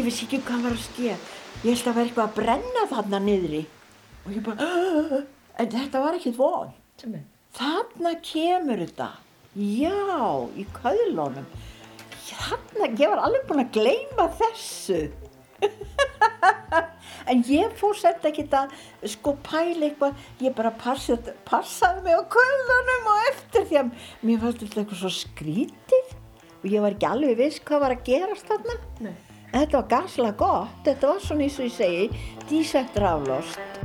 ég 0.05 0.11
vissi 0.11 0.25
ekki 0.27 0.43
hvað 0.45 0.65
var 0.67 0.75
að 0.75 0.83
skeja 0.85 1.13
ég 1.65 1.71
held 1.71 1.87
að 1.89 1.95
vera 1.95 2.05
eitthvað 2.05 2.27
að 2.27 2.35
brenna 2.37 2.81
þarna 2.91 3.19
niðri. 3.25 3.61
Og 4.25 4.33
ég 4.35 4.43
bara 4.45 4.67
en 5.55 5.71
þetta 5.71 6.01
var 6.03 6.17
ekkit 6.19 6.37
vond 6.37 7.15
þarna 7.55 8.11
kemur 8.25 8.83
þetta. 8.83 9.07
Já, 9.55 9.95
í 10.59 10.65
köðlunum. 10.75 11.47
Þarna, 12.25 12.89
ég 12.99 13.11
var 13.13 13.21
alveg 13.23 13.45
búin 13.49 13.63
að 13.63 13.73
gleyma 13.79 14.27
þessu. 14.41 15.05
En 17.25 17.39
ég 17.49 17.71
fór 17.79 17.95
senda 17.97 18.29
ekki 18.29 18.43
að 18.53 18.73
sko 19.09 19.31
pæla 19.41 19.87
eitthvað. 19.87 20.19
Ég 20.43 20.53
bara 20.53 20.69
passaði, 20.77 21.33
passaði 21.47 22.03
mig 22.05 22.19
á 22.19 22.23
köðlunum 22.35 23.07
og 23.15 23.29
eftir 23.31 23.65
því 23.71 23.79
að 23.81 23.93
mér 24.21 24.43
fannst 24.43 24.61
þetta 24.61 24.83
eitthvað 24.83 25.01
svo 25.01 25.13
skrítið 25.15 26.11
og 26.59 26.67
ég 26.69 26.85
var 26.85 26.93
ekki 26.93 27.09
alveg 27.09 27.39
viss 27.41 27.63
hvað 27.65 27.87
var 27.87 27.95
að 27.95 28.05
gerast 28.11 28.51
þarna. 28.51 28.77
Nei. 29.07 29.15
Þetta 29.55 29.77
var 29.79 29.85
gaslega 29.87 30.35
gott, 30.35 30.79
þetta 30.83 31.13
var 31.13 31.21
svona 31.23 31.45
eins 31.45 31.59
og 31.61 31.69
ég 31.69 31.75
segi, 31.77 32.23
dísætt 32.49 32.97
raflost. 32.99 33.84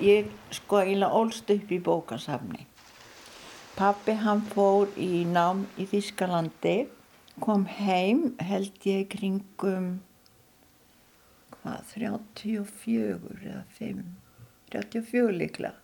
Ég 0.00 0.30
sko 0.48 0.78
eiginlega 0.80 1.12
ólst 1.12 1.50
upp 1.52 1.72
í 1.72 1.76
bókasafni. 1.84 2.62
Pappi 3.76 4.14
hann 4.16 4.38
fór 4.48 4.88
í 4.96 5.26
nám 5.28 5.66
í 5.76 5.84
Þískalandi, 5.90 6.86
kom 7.44 7.66
heim 7.68 8.30
held 8.40 8.78
ég 8.88 9.10
kringum 9.12 9.90
hvað, 11.58 11.82
34 11.92 13.42
eða 13.44 13.60
5, 13.76 13.98
34 14.72 15.34
líklega. 15.36 15.74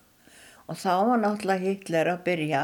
Og 0.65 0.79
þá 0.81 0.93
var 1.11 1.21
náttúrulega 1.21 1.69
Hitler 1.69 2.09
að 2.09 2.23
byrja 2.25 2.63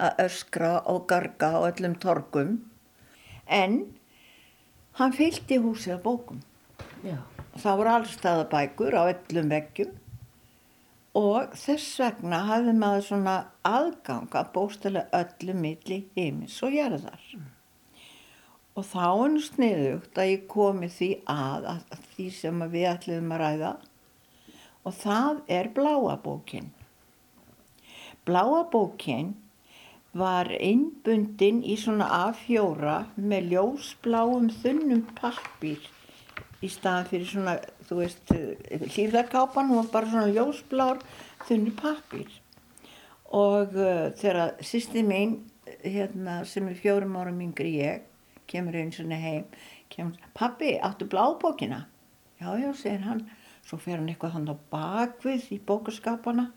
að 0.00 0.22
öskra 0.24 0.70
og 0.88 1.04
garga 1.12 1.50
á 1.52 1.68
öllum 1.68 1.98
torgum. 2.00 2.54
En 3.44 3.76
hann 4.96 5.12
fylgdi 5.12 5.60
húsið 5.60 5.98
af 5.98 6.02
bókum. 6.08 6.40
Já. 7.04 7.20
Það 7.60 7.78
voru 7.82 7.94
allstaðabækur 7.98 8.96
á 8.96 9.02
öllum 9.12 9.52
veggjum 9.52 9.92
og 11.14 11.54
þess 11.58 11.98
vegna 12.02 12.40
hafði 12.48 12.74
maður 12.78 13.04
svona 13.08 13.34
aðgang 13.68 14.32
að 14.34 14.48
bóstilega 14.56 15.20
öllu 15.22 15.54
milli 15.58 16.00
heimis 16.16 16.56
og 16.66 16.74
jarðar. 16.74 17.26
Og 18.74 18.86
þá 18.90 19.06
er 19.06 19.36
sniðugt 19.46 20.18
að 20.18 20.30
ég 20.32 20.46
komi 20.50 20.88
því 20.90 21.10
að, 21.30 21.68
að, 21.76 21.98
því 22.14 22.26
sem 22.34 22.64
við 22.72 22.88
ætlum 22.90 23.34
að 23.36 23.44
ræða 23.44 23.72
og 24.84 24.96
það 24.98 25.40
er 25.54 25.70
bláabókin. 25.76 26.72
Bláabókin 28.26 29.34
var 30.14 30.50
innbundin 30.58 31.62
í 31.66 31.76
svona 31.78 32.06
A4 32.28 32.98
með 33.18 33.54
ljósbláum 33.54 34.50
þunnum 34.62 35.06
pappir 35.18 35.86
í 36.64 36.70
staðan 36.70 37.08
fyrir 37.10 37.30
svona, 37.30 37.56
þú 37.88 38.00
veist, 38.00 38.32
hlýrðarkápan, 38.94 39.70
hún 39.70 39.82
var 39.82 39.90
bara 39.92 40.10
svona 40.10 40.32
ljósblár 40.32 41.02
þunni 41.44 41.74
pappir. 41.76 42.30
Og 43.34 43.74
uh, 43.76 44.10
þegar 44.18 44.58
sýsti 44.64 45.02
mín, 45.06 45.38
hérna, 45.82 46.42
sem 46.48 46.68
er 46.70 46.78
fjórum 46.78 47.16
ára 47.18 47.32
mingri 47.34 47.76
ég, 47.80 48.04
kemur 48.50 48.76
einu 48.76 48.94
svona 48.94 49.18
heim, 49.20 49.46
kemur, 49.92 50.18
pappi, 50.36 50.76
áttu 50.78 51.08
blábókina? 51.10 51.84
Já, 52.40 52.54
já, 52.60 52.70
segir 52.76 53.06
hann. 53.08 53.24
Svo 53.64 53.78
fer 53.80 53.96
hann 53.96 54.10
eitthvað 54.12 54.34
hann 54.36 54.50
á 54.52 54.56
bakvið 54.72 55.46
í 55.56 55.60
bókaskapana, 55.64 56.50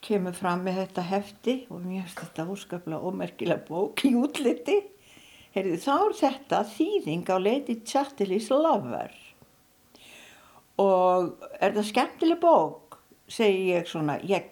kemur 0.00 0.32
fram 0.32 0.64
með 0.64 0.78
þetta 0.80 1.02
hefti 1.10 1.56
og 1.68 1.82
mér 1.84 2.06
finnst 2.06 2.22
þetta 2.22 2.46
óskaplega 2.48 3.04
ómerkilega 3.04 3.66
bók 3.68 4.06
í 4.08 4.14
útliti. 4.16 4.78
Heyrðu, 5.52 5.76
þá 5.82 5.92
er 5.98 6.16
þetta 6.22 6.62
þýðing 6.72 7.28
á 7.28 7.36
Lady 7.36 7.76
Chatterley's 7.84 8.48
Lover 8.54 9.12
og 10.80 11.46
er 11.60 11.74
það 11.76 11.88
skemmtileg 11.90 12.40
bók, 12.42 12.98
segi 13.30 13.70
ég 13.74 13.88
svona, 13.88 14.18
ég, 14.26 14.50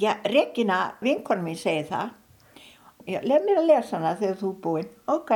já, 0.00 0.14
Regina, 0.32 0.96
vinkonum 1.04 1.50
mín, 1.50 1.58
segi 1.60 1.84
það, 1.90 2.12
lef 3.06 3.46
mér 3.46 3.62
að 3.62 3.68
lesa 3.70 3.98
hana 3.98 4.14
þegar 4.20 4.38
þú 4.40 4.52
er 4.52 4.60
búinn, 4.66 4.92
ok, 5.16 5.32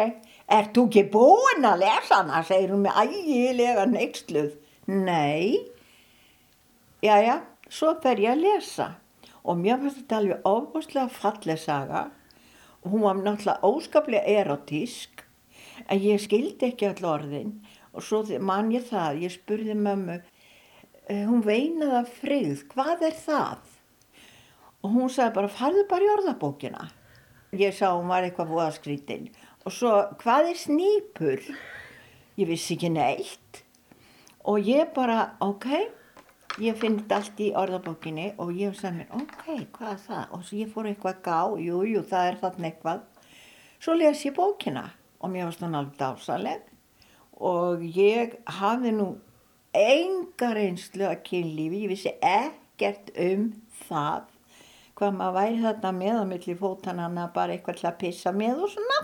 er 0.58 0.70
þú 0.74 0.86
ekki 0.88 1.06
búinn 1.12 1.68
að 1.68 1.82
lesa 1.84 2.20
hana, 2.20 2.44
segir 2.46 2.72
hún 2.74 2.86
með 2.86 3.00
ægilega 3.04 3.88
neyksluð, 3.92 4.54
nei, 4.92 5.56
já, 7.04 7.16
já, 7.22 7.36
svo 7.68 7.96
fer 8.02 8.22
ég 8.22 8.36
að 8.36 8.46
lesa. 8.46 8.94
Og 9.46 9.58
mér 9.60 9.78
finnst 9.78 10.00
þetta 10.00 10.16
alveg 10.20 10.46
ofbúslega 10.48 11.10
falleg 11.14 11.58
saga. 11.62 12.08
Hún 12.82 13.04
var 13.04 13.20
náttúrulega 13.20 13.62
óskaplega 13.66 14.40
erotísk 14.40 15.22
en 15.86 16.00
ég 16.02 16.22
skildi 16.22 16.70
ekki 16.70 16.88
all 16.88 17.06
orðin 17.12 17.52
og 17.96 18.04
svo 18.04 18.22
man 18.44 18.70
ég 18.74 18.86
það, 18.90 19.22
ég 19.24 19.34
spurði 19.34 19.76
mömmu 19.78 20.20
hún 21.06 21.42
veinaði 21.46 22.00
að 22.02 22.12
frigð, 22.20 22.62
hvað 22.74 23.08
er 23.08 23.18
það? 23.24 23.74
og 24.82 24.94
hún 24.94 25.10
sagði 25.10 25.36
bara 25.40 25.52
farðu 25.58 25.84
bara 25.90 26.06
í 26.06 26.12
orðabókina 26.14 26.88
ég 27.56 27.74
sá 27.74 27.88
hún 27.90 28.10
var 28.12 28.26
eitthvað 28.26 28.52
voðaskrítin 28.54 29.30
og 29.64 29.74
svo 29.74 29.92
hvað 30.22 30.52
er 30.52 30.60
snýpur? 30.60 31.46
ég 32.36 32.50
vissi 32.50 32.76
ekki 32.76 32.92
neitt 32.92 33.62
og 34.46 34.60
ég 34.62 34.92
bara 34.94 35.32
ok 35.42 35.70
ég 36.62 36.76
finn 36.80 37.00
þetta 37.00 37.18
allt 37.20 37.40
í 37.42 37.50
orðabókinni 37.58 38.30
og 38.40 38.52
ég 38.56 38.76
sagði 38.76 39.02
mér, 39.02 39.10
ok, 39.20 39.48
hvað 39.76 39.90
er 39.92 40.00
það? 40.06 40.22
Og 40.32 40.44
svo 40.46 40.60
ég 40.60 40.70
fór 40.72 40.88
eitthvað 40.90 41.18
gá, 41.26 41.40
jú, 41.60 41.82
jú, 41.84 42.02
það 42.06 42.30
er 42.30 42.38
þarna 42.40 42.70
eitthvað. 42.70 43.02
Svo 43.82 43.96
les 43.98 44.22
ég 44.24 44.36
bókina 44.36 44.86
og 45.20 45.32
mér 45.32 45.50
varst 45.50 45.64
hann 45.64 45.76
alveg 45.76 45.98
dásaleg 46.00 46.64
og 47.36 47.82
ég 47.96 48.38
hafði 48.58 48.94
nú 48.96 49.10
enga 49.76 50.54
reynslu 50.56 51.04
að 51.08 51.22
kynlífi, 51.26 51.82
ég 51.84 51.92
vissi 51.92 52.14
ekkert 52.24 53.12
um 53.20 53.50
það 53.86 54.32
hvað 54.96 55.16
maður 55.18 55.36
væri 55.36 55.60
þarna 55.60 55.92
með 55.92 56.14
að 56.16 56.28
milli 56.30 56.56
fótanana 56.56 57.26
bara 57.34 57.52
eitthvað 57.52 57.80
til 57.80 57.88
að 57.90 57.98
pissa 58.00 58.32
með 58.32 58.62
og 58.64 58.72
svona. 58.72 59.00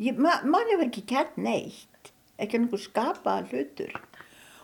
Ég, 0.00 0.20
ma, 0.20 0.38
hefur 0.40 0.86
ekki 0.86 1.04
kert 1.08 1.36
neitt, 1.40 2.12
ekki 2.40 2.60
einhver 2.60 2.80
skapaða 2.80 3.50
hlutur. 3.50 3.92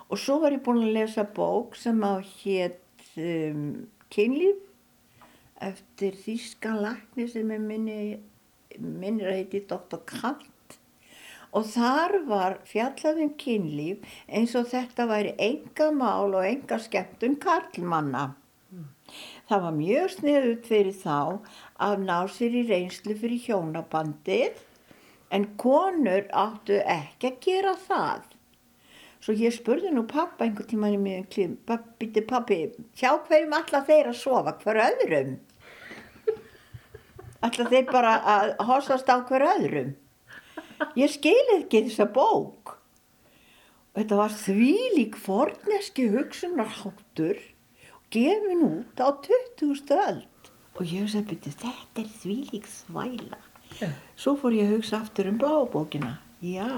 Og 0.09 0.21
svo 0.21 0.39
var 0.43 0.57
ég 0.57 0.65
búin 0.65 0.83
að 0.87 0.97
lesa 0.97 1.25
bók 1.37 1.77
sem 1.81 2.01
á 2.05 2.21
hétt 2.21 3.05
um, 3.21 3.85
Kynlíf 4.13 4.61
eftir 5.63 6.17
Þískan 6.25 6.81
Lakni 6.83 7.29
sem 7.31 7.53
er 7.55 7.61
minni, 7.63 7.99
minnir 8.81 9.31
að 9.31 9.39
heiti 9.41 9.63
Dr. 9.69 10.01
Kant 10.09 10.49
og 11.53 11.67
þar 11.69 12.15
var 12.29 12.59
fjallaðum 12.69 13.35
kynlíf 13.41 14.15
eins 14.29 14.55
og 14.59 14.71
þetta 14.73 15.07
væri 15.11 15.35
enga 15.51 15.91
mál 15.95 16.33
og 16.33 16.47
enga 16.49 16.79
skemmtun 16.81 17.37
karlmanna. 17.43 18.33
Það 19.49 19.65
var 19.67 19.75
mjög 19.77 20.13
sniðut 20.15 20.69
fyrir 20.69 20.95
þá 20.97 21.17
að 21.87 22.05
ná 22.07 22.19
sér 22.33 22.55
í 22.57 22.67
reynslu 22.71 23.17
fyrir 23.21 23.43
hjónabandið 23.45 24.63
en 25.33 25.49
konur 25.61 26.29
áttu 26.33 26.79
ekki 26.81 27.33
að 27.33 27.41
gera 27.45 27.75
það. 27.89 28.23
Svo 29.23 29.35
ég 29.39 29.55
spurði 29.55 29.93
nú 29.93 30.03
pappa 30.09 30.47
einhvern 30.47 30.71
tíman 30.71 30.97
í 30.97 30.99
mig 30.99 31.29
klím, 31.31 31.59
pappi, 31.69 32.09
pappi, 32.27 32.63
sjá 32.99 33.13
hverjum 33.29 33.53
alla 33.55 33.83
þeir 33.87 34.11
að 34.11 34.19
sofa, 34.19 34.57
hver 34.65 34.81
öðrum? 34.89 35.37
Alla 37.47 37.67
þeir 37.71 37.87
bara 37.91 38.17
að 38.33 38.51
hossast 38.67 39.09
á 39.11 39.19
hver 39.29 39.45
öðrum? 39.53 39.93
Ég 40.99 41.13
skil 41.13 41.55
ekki 41.59 41.85
þessa 41.89 42.09
bók. 42.13 42.77
Og 43.93 44.01
þetta 44.01 44.19
var 44.23 44.37
þvílík 44.37 45.19
forneski 45.21 46.09
hugsunarháttur 46.15 47.41
gefin 48.13 48.65
út 48.69 49.01
á 49.01 49.09
20. 49.25 49.97
öld. 49.97 50.51
Og 50.81 50.85
ég 50.89 51.05
hugsaði, 51.05 51.25
byrju, 51.31 51.55
þetta 51.63 52.03
er 52.03 52.13
þvílík 52.23 52.69
þvæla. 52.69 53.41
Já. 53.81 53.89
Svo 54.17 54.37
fór 54.41 54.57
ég 54.57 54.69
að 54.69 54.79
hugsa 54.79 55.01
aftur 55.03 55.29
um 55.31 55.41
blábókina. 55.41 56.15
Já, 56.43 56.69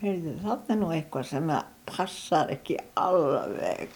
heyrðu, 0.00 0.36
það 0.40 0.70
er 0.72 0.78
nú 0.80 0.92
eitthvað 0.94 1.26
sem 1.28 1.50
passar 1.90 2.52
ekki 2.54 2.78
alveg. 2.98 3.90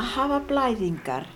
Að 0.00 0.06
hafa 0.14 0.36
blæðingar. 0.48 1.26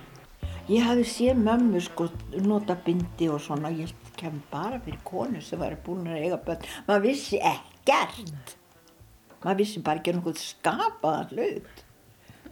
Ég 0.73 0.87
hafi 0.87 1.03
séð 1.05 1.41
mömmu 1.45 1.81
sko 1.85 2.07
nota 2.47 2.73
bindi 2.81 3.27
og 3.29 3.43
svona, 3.45 3.69
ég 3.69 3.91
held 3.91 4.13
kem 4.17 4.39
bara 4.49 4.79
fyrir 4.81 5.03
konu 5.05 5.41
sem 5.45 5.61
væri 5.61 5.77
búin 5.85 6.07
að 6.09 6.23
eiga 6.23 6.39
börn. 6.47 6.63
Maður 6.87 7.03
vissi 7.05 7.41
ekkert. 7.45 8.55
Maður 9.43 9.59
vissi 9.59 9.83
bara 9.85 10.01
ekki 10.01 10.15
nokkuð 10.17 10.41
skapaðan 10.41 11.35
hlut. 11.35 11.83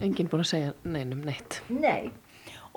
Enginn 0.05 0.29
búin 0.29 0.43
að 0.43 0.51
segja 0.51 0.75
neinum 0.85 1.23
neitt. 1.25 1.57
Nei. 1.73 2.11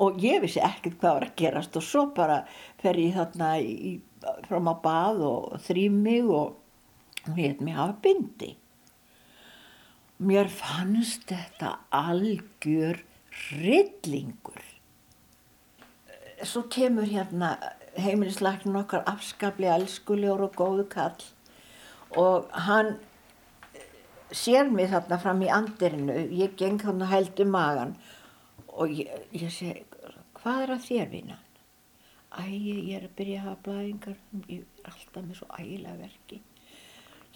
Og 0.01 0.17
ég 0.25 0.41
vissi 0.41 0.63
ekkert 0.65 0.97
hvað 1.03 1.19
var 1.19 1.27
að 1.27 1.35
gerast 1.43 1.77
og 1.77 1.85
svo 1.85 2.05
bara 2.17 2.39
fer 2.81 2.97
ég 3.03 3.19
þarna 3.19 3.51
í, 3.61 3.99
fram 4.47 4.71
á 4.73 4.75
bað 4.87 5.21
og 5.29 5.59
þrým 5.67 5.99
mig 6.07 6.25
og 6.25 6.57
hún 7.27 7.43
heit 7.43 7.61
mig 7.61 7.77
hafa 7.77 7.99
bindi. 8.07 8.55
Mér 10.25 10.49
fannst 10.49 11.29
þetta 11.29 11.75
algjör 11.93 13.03
rillingur. 13.51 14.63
Svo 16.45 16.67
kemur 16.73 17.09
hérna 17.09 17.57
heimilislæknin 17.97 18.77
okkar 18.77 19.07
afskaplega 19.09 19.79
elskulegur 19.81 20.47
og 20.49 20.57
góðu 20.59 20.85
kall 20.93 21.25
og 22.17 22.51
hann 22.67 22.97
sér 24.33 24.71
mig 24.71 24.91
þarna 24.91 25.19
fram 25.23 25.43
í 25.45 25.51
andirinu, 25.53 26.19
ég 26.35 26.57
geng 26.59 26.81
þarna 26.83 27.09
held 27.11 27.41
um 27.43 27.53
magan 27.55 27.97
og 28.69 28.93
ég, 28.93 29.11
ég 29.33 29.53
segi, 29.53 29.85
hvað 30.37 30.63
er 30.65 30.75
að 30.77 30.87
þér 30.91 31.11
vinna? 31.13 31.39
Æ, 32.37 32.45
ég 32.53 32.93
er 32.99 33.07
að 33.07 33.17
byrja 33.17 33.41
að 33.41 33.47
hafa 33.47 33.63
blæðingar, 33.65 34.17
ég 34.51 34.61
er 34.61 34.91
alltaf 34.91 35.25
með 35.25 35.39
svo 35.39 35.47
ægilega 35.57 35.97
verki. 36.03 36.41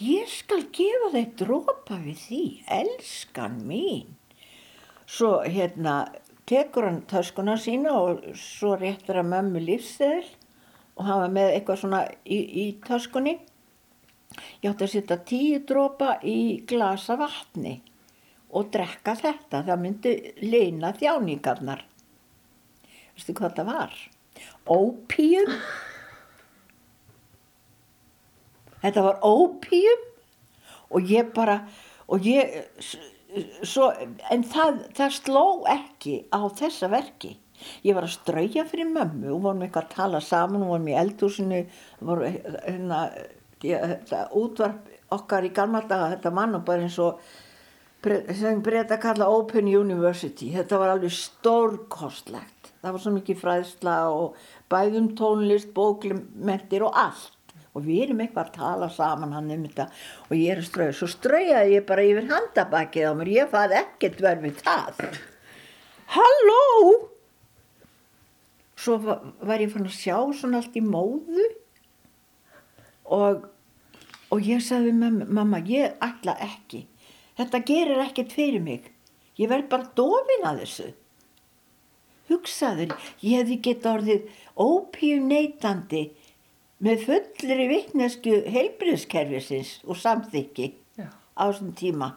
Ég 0.00 0.33
skal 0.33 0.62
gefa 0.76 1.12
þeir 1.14 1.30
dropa 1.40 2.00
við 2.04 2.19
því, 2.26 2.42
elskan 2.80 3.61
mín. 3.69 4.16
Svo 5.11 5.40
hérna 5.43 6.05
tekur 6.47 6.87
hann 6.87 7.02
töskuna 7.11 7.57
sína 7.59 7.97
og 7.99 8.25
svo 8.38 8.76
réttur 8.79 9.19
hann 9.19 9.30
mömmu 9.32 9.63
lífsseðil 9.65 10.28
og 11.00 11.08
var 11.08 11.32
með 11.34 11.54
eitthvað 11.56 11.80
svona 11.82 12.02
í, 12.25 12.39
í 12.39 12.67
töskunni. 12.84 13.39
Ég 14.63 14.71
átti 14.71 14.87
að 14.87 14.93
setja 14.93 15.19
tíu 15.26 15.61
dropa 15.67 16.19
í 16.23 16.63
glasa 16.69 17.17
vatni 17.19 17.80
og 18.54 18.71
drekka 18.75 19.17
þetta. 19.19 19.65
Það 19.67 19.82
myndi 19.82 20.15
leina 20.45 20.93
þjáningarnar. 20.99 21.84
Veistu 23.17 23.34
hvað 23.39 23.56
það 23.58 23.71
var? 23.73 23.97
Ópíum. 24.71 25.54
Þetta 28.80 29.04
var 29.04 29.19
ópíum 29.26 30.06
og 30.91 31.11
ég 31.11 31.34
bara, 31.34 31.61
og 32.11 32.25
ég, 32.26 32.63
svo, 33.62 33.90
en 34.30 34.45
það, 34.47 34.82
það 34.97 35.16
sló 35.19 35.45
ekki 35.71 36.16
á 36.32 36.40
þessa 36.60 36.90
verki. 36.93 37.34
Ég 37.84 37.97
var 37.97 38.06
að 38.06 38.16
strauja 38.16 38.64
fyrir 38.69 38.88
mömmu 38.88 39.34
og 39.34 39.45
vorum 39.45 39.66
eitthvað 39.66 39.86
að 39.86 39.95
tala 39.99 40.23
saman 40.25 40.64
og 40.64 40.73
vorum 40.75 40.88
í 40.88 40.97
eldhúsinu, 40.97 41.60
vorum 42.00 42.38
hérna, 42.64 43.02
þetta 43.60 44.25
útvarp 44.40 44.88
okkar 45.12 45.45
í 45.45 45.52
gamla 45.54 45.82
daga, 45.84 46.14
þetta 46.14 46.32
mann 46.34 46.56
og 46.56 46.64
bara 46.66 46.86
eins 46.86 46.99
og 47.02 47.21
sem 48.00 48.62
breyta 48.64 48.97
að 48.97 49.02
kalla 49.02 49.28
Open 49.28 49.69
University, 49.69 50.49
þetta 50.54 50.78
var 50.80 50.95
alveg 50.95 51.12
stórkostlegt. 51.12 52.71
Það 52.80 52.95
var 52.95 53.02
svo 53.02 53.12
mikið 53.12 53.40
fræðsla 53.43 53.97
og 54.08 54.38
bæðum 54.73 55.10
tónlist, 55.19 55.75
bóklimentir 55.76 56.86
og 56.86 56.97
allt. 56.97 57.34
Og 57.76 57.85
við 57.87 58.09
erum 58.09 58.23
eitthvað 58.25 58.49
að 58.49 58.56
tala 58.56 58.89
saman 58.91 59.35
hann 59.37 59.50
um 59.54 59.67
þetta 59.69 59.87
og 60.26 60.35
ég 60.35 60.50
er 60.54 60.63
að 60.63 60.67
strauja. 60.67 60.97
Svo 60.99 61.09
straujaði 61.11 61.76
ég 61.76 61.87
bara 61.87 62.06
yfir 62.09 62.26
handabakið 62.33 63.06
á 63.06 63.13
mér, 63.19 63.33
ég 63.37 63.52
fað 63.52 63.76
ekkert 63.78 64.23
verð 64.25 64.47
við 64.49 64.63
það. 64.65 65.02
Halló! 66.17 66.61
Svo 68.80 68.97
var, 69.04 69.61
ég 69.61 69.71
fann 69.71 69.87
að 69.87 69.99
sjá 69.99 70.17
svona 70.35 70.63
allt 70.63 70.78
í 70.78 70.83
móðu 70.83 71.47
og, 73.13 73.45
og 74.33 74.47
ég 74.47 74.63
sagði 74.65 74.95
mamma, 74.97 75.61
ég 75.69 75.99
ætla 76.02 76.39
ekki. 76.43 76.87
Þetta 77.39 77.61
gerir 77.69 78.02
ekkert 78.06 78.33
fyrir 78.35 78.65
mig. 78.65 78.89
Ég 79.39 79.50
verð 79.52 79.69
bara 79.71 79.93
dofin 79.97 80.49
að 80.49 80.65
þessu. 80.65 80.89
Hugsaður, 82.30 82.95
ég 83.25 83.41
hefði 83.41 83.59
gett 83.65 83.87
orðið 83.91 84.26
ópíum 84.61 85.30
neytandi 85.30 86.02
með 86.80 87.02
fullri 87.04 87.66
vittnesku 87.69 88.40
heilbriðskerfisins 88.49 89.76
og 89.84 89.99
samþykki 90.00 90.73
Já. 90.97 91.08
á 91.36 91.43
þessum 91.50 91.75
tíma. 91.76 92.14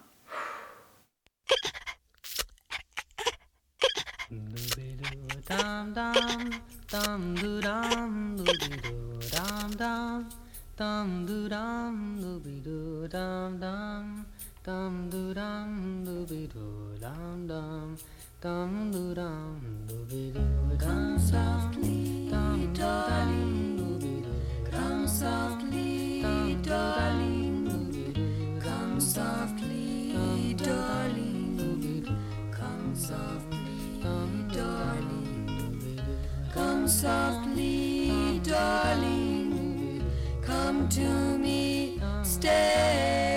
Dum 5.43 5.93
dum 5.93 6.63
dum 6.89 7.35
do 7.35 7.61
dum 7.61 8.35
do 8.37 8.43
be 8.43 8.69
do 8.83 8.93
dum 9.33 9.71
dum 9.77 10.29
dum 10.77 11.25
do 11.27 11.49
dum 11.49 11.97
do 12.21 12.39
be 12.39 12.55
do 12.63 13.07
dum 13.11 13.59
dum 13.59 14.25
dum 14.63 15.09
do 15.09 15.33
dum 15.33 16.03
do 16.05 16.25
be 16.25 16.47
do 16.47 16.95
dum 17.01 17.47
dum 17.47 17.97
dum 18.41 18.91
do 18.91 19.13
dum 19.13 19.59
do 19.87 19.97
be 20.09 20.31
do 20.31 20.45
dum 20.79 21.19
softly 21.19 22.29
dum 22.31 22.73
darling 22.73 23.62
softly 25.23 26.57
darling. 26.61 28.59
Come 28.61 28.99
softly 28.99 30.53
darling. 30.57 32.05
Come 32.51 32.93
softly 32.93 33.57
darling. 34.51 36.01
Come 36.53 36.87
softly 36.89 38.41
darling. 38.43 40.03
Come 40.41 40.89
to 40.89 41.37
me 41.37 42.01
stay 42.23 43.32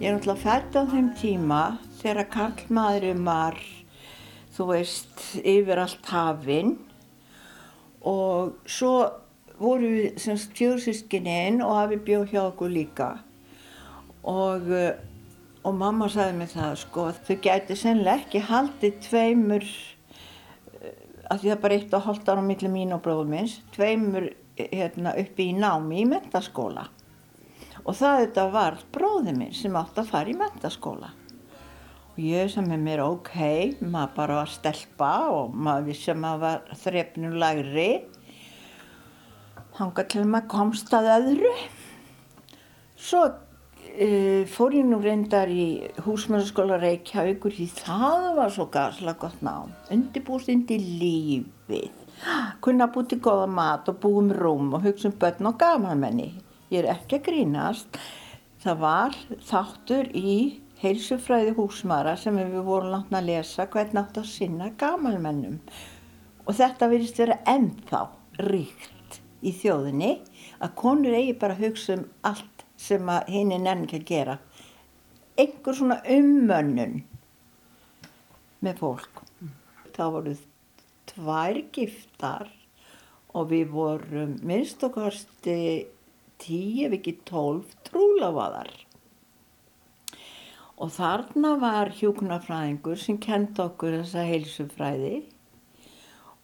Ég 0.00 0.08
er 0.08 0.14
náttúrulega 0.16 0.40
fætt 0.40 0.76
á 0.80 0.82
þeim 0.88 1.08
tíma 1.12 1.56
þegar 1.98 2.28
karlmaðurinn 2.32 3.26
var, 3.26 3.58
þú 4.56 4.66
veist, 4.70 5.18
yfir 5.44 5.82
allt 5.82 6.06
hafinn 6.08 6.70
og 8.08 8.54
svo 8.64 8.94
voru 9.58 9.90
við 9.92 10.22
semst 10.24 10.54
fjórsískininn 10.56 11.60
og 11.60 11.74
hafi 11.76 11.98
bjóð 12.06 12.32
hjá 12.32 12.40
okkur 12.46 12.72
líka 12.72 13.10
og, 14.24 14.70
eh, 14.72 14.96
og 15.68 15.76
mamma 15.76 16.08
sagði 16.08 16.38
mér 16.38 16.52
það 16.54 16.78
sko 16.86 17.04
að 17.10 17.20
þau 17.28 17.36
gæti 17.44 17.76
sennilega 17.76 18.22
ekki 18.22 18.42
haldið 18.48 18.96
tveimur 19.04 19.68
að 21.30 21.42
því 21.42 21.52
það 21.52 21.60
bara 21.66 21.76
eitt 21.76 21.98
og 21.98 22.06
hálft 22.08 22.32
ára 22.32 22.40
á 22.40 22.48
milli 22.48 22.72
mín 22.72 22.96
og 22.96 23.04
bróðum 23.04 23.36
minns, 23.36 23.60
tveimur 23.76 24.32
hérna, 24.56 25.12
uppi 25.20 25.50
í 25.52 25.58
námi 25.60 26.00
í 26.00 26.08
mentaskóla. 26.08 26.88
Og 27.84 27.96
það 27.96 28.22
þetta 28.24 28.46
var 28.52 28.78
bróði 28.92 29.34
minn 29.36 29.56
sem 29.56 29.76
átti 29.78 30.02
að 30.02 30.12
fara 30.12 30.32
í 30.32 30.36
mentaskóla. 30.38 31.10
Og 32.10 32.22
ég 32.26 32.50
sem 32.52 32.66
er 32.74 32.80
mér 32.82 33.04
ok, 33.04 33.34
maður 33.80 34.16
bara 34.16 34.40
var 34.40 34.50
stelpa 34.52 35.12
og 35.32 35.54
maður 35.54 35.86
vissi 35.90 36.10
að 36.12 36.24
maður 36.24 36.42
var 36.44 36.80
þrefnum 36.82 37.36
lagri. 37.40 37.90
Hanga 39.78 40.04
til 40.10 40.26
maður 40.26 40.50
komst 40.52 40.92
að 40.96 41.12
öðru. 41.14 41.54
Svo 43.00 43.22
uh, 43.24 44.42
fór 44.50 44.76
ég 44.76 44.90
nú 44.90 44.98
reyndar 45.00 45.48
í 45.48 45.64
húsmannskóla 46.04 46.76
Reykjavíkur 46.82 47.54
því 47.56 47.70
það 47.78 48.28
var 48.36 48.52
svo 48.52 48.68
gasla 48.74 49.16
gott 49.22 49.40
nám. 49.46 49.72
Undirbúst 49.94 50.52
undir 50.52 50.82
lífið. 50.82 51.88
Kunna 52.60 52.90
búið 52.92 53.14
til 53.14 53.22
góða 53.24 53.48
mat 53.48 53.88
og 53.88 54.02
búið 54.02 54.20
um 54.20 54.30
rúm 54.36 54.74
og 54.76 54.84
hugsa 54.84 55.08
um 55.08 55.16
börn 55.16 55.48
og 55.48 55.56
gamanmenni. 55.62 56.30
Ég 56.70 56.84
er 56.84 56.92
ekki 56.92 57.18
að 57.18 57.24
grínast. 57.26 57.96
Það 58.62 58.76
var 58.84 59.16
þáttur 59.48 60.10
í 60.14 60.34
heilsufræði 60.78 61.56
húsmara 61.56 62.12
sem 62.20 62.36
við 62.38 62.60
vorum 62.62 62.92
langt 62.94 63.10
að 63.16 63.26
lesa 63.26 63.66
hvernig 63.72 63.98
átt 63.98 64.20
að 64.20 64.28
sinna 64.30 64.70
gamalmennum. 64.78 65.58
Og 66.46 66.56
þetta 66.60 66.90
virðist 66.92 67.18
vera 67.18 67.40
ennþá 67.50 68.04
ríkt 68.46 69.18
í 69.42 69.52
þjóðinni 69.56 70.12
að 70.62 70.76
konur 70.78 71.18
eigi 71.18 71.34
bara 71.42 71.56
að 71.58 71.66
hugsa 71.66 71.98
um 71.98 72.06
allt 72.30 72.64
sem 72.80 73.12
að 73.12 73.34
hinn 73.34 73.52
er 73.58 73.68
ekki 73.74 74.00
að 74.00 74.08
gera. 74.14 74.38
Einhver 75.40 75.76
svona 75.76 76.00
ummönnun 76.06 77.00
með 78.62 78.82
fólk. 78.84 79.24
Það 79.96 80.16
voru 80.16 80.40
tvær 81.10 81.64
giftar 81.74 82.50
og 83.34 83.50
við 83.50 83.72
vorum 83.74 84.36
minnst 84.46 84.84
okkarsti 84.86 85.56
tíu 86.42 86.86
ef 86.88 86.96
ekki 86.98 87.16
tólf 87.28 87.74
trúlafaðar. 87.88 88.70
Og 90.80 90.94
þarna 90.94 91.56
var 91.60 91.92
hjúknarfræðingur 91.98 93.00
sem 93.00 93.18
kendi 93.20 93.60
okkur 93.64 93.98
þessa 94.00 94.24
heilsufræði 94.28 95.18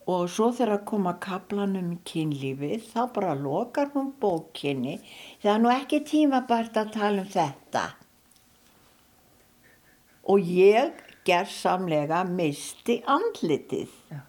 og 0.07 0.29
svo 0.31 0.53
þegar 0.55 0.85
kom 0.87 1.09
að 1.11 1.23
kaplanum 1.25 1.89
í 1.97 1.99
kynlífið 2.07 2.85
þá 2.93 3.01
bara 3.17 3.33
lokar 3.39 3.89
hún 3.95 4.13
bókinni. 4.23 5.01
Það 5.43 5.53
er 5.55 5.65
nú 5.65 5.73
ekki 5.73 6.03
tímabært 6.07 6.79
að 6.79 6.93
tala 6.95 7.25
um 7.25 7.33
þetta. 7.33 7.85
Og 10.31 10.47
ég 10.51 11.03
gerðsamlega 11.27 12.23
misti 12.29 13.01
andlitið. 13.11 13.91
Já. 14.13 14.21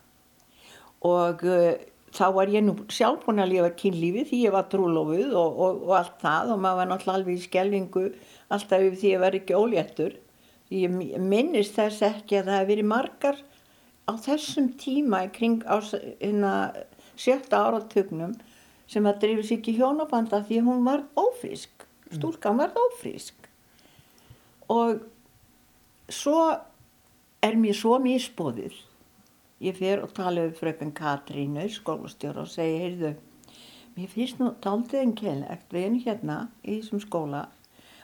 Og 1.05 1.45
uh, 1.45 1.77
þá 2.17 2.25
var 2.35 2.51
ég 2.51 2.65
nú 2.65 2.73
sjálf 2.93 3.25
búin 3.25 3.41
að 3.43 3.51
lifa 3.53 3.73
kynlífið 3.77 4.29
því 4.31 4.39
ég 4.43 4.55
var 4.55 4.65
trúlofuð 4.71 5.35
og, 5.37 5.59
og, 5.65 5.83
og 5.85 5.93
allt 5.99 6.17
það 6.23 6.53
og 6.53 6.63
maður 6.63 6.79
var 6.81 6.89
náttúrulega 6.91 7.19
alveg 7.21 7.37
í 7.37 7.43
skelvingu 7.45 8.05
alltaf 8.53 8.85
yfir 8.87 8.97
því 9.01 9.11
ég 9.13 9.23
var 9.23 9.37
ekki 9.37 9.57
óléttur. 9.57 10.17
Ég 10.73 10.91
minnist 11.23 11.77
þess 11.77 12.03
ekki 12.03 12.39
að 12.39 12.49
það 12.49 12.59
hefði 12.59 12.71
verið 12.73 12.89
margar 12.91 13.41
á 14.07 14.13
þessum 14.23 14.69
tíma 14.79 15.25
í 15.27 15.31
kring 15.35 15.63
á 15.67 15.77
hérna, 15.79 16.53
sjötta 17.19 17.61
áratugnum 17.67 18.35
sem 18.87 19.07
að 19.07 19.21
drifis 19.23 19.53
ekki 19.57 19.75
hjónabanda 19.77 20.41
því 20.47 20.63
hún 20.67 20.85
var 20.87 21.05
ófrísk. 21.19 21.85
Stúlkan 22.15 22.59
var 22.59 22.75
ófrísk. 22.75 23.35
Og 24.71 25.03
svo 26.07 26.39
er 27.43 27.57
mér 27.59 27.75
svo 27.75 27.97
misbóðið. 28.03 28.75
Ég 29.57 29.73
fer 29.73 30.03
og 30.05 30.11
tala 30.13 30.43
við 30.45 30.59
fröken 30.59 30.91
Katrínu, 30.93 31.63
skólastjóra 31.73 32.43
og 32.43 32.49
segi, 32.51 32.75
heyrðu, 32.83 33.13
mér 33.95 34.11
finnst 34.11 34.37
nú 34.37 34.51
taldið 34.61 35.01
einkennlegt, 35.01 35.71
við 35.73 35.87
erum 35.87 36.01
hérna 36.03 36.35
í 36.61 36.75
þessum 36.75 37.01
skóla? 37.01 37.47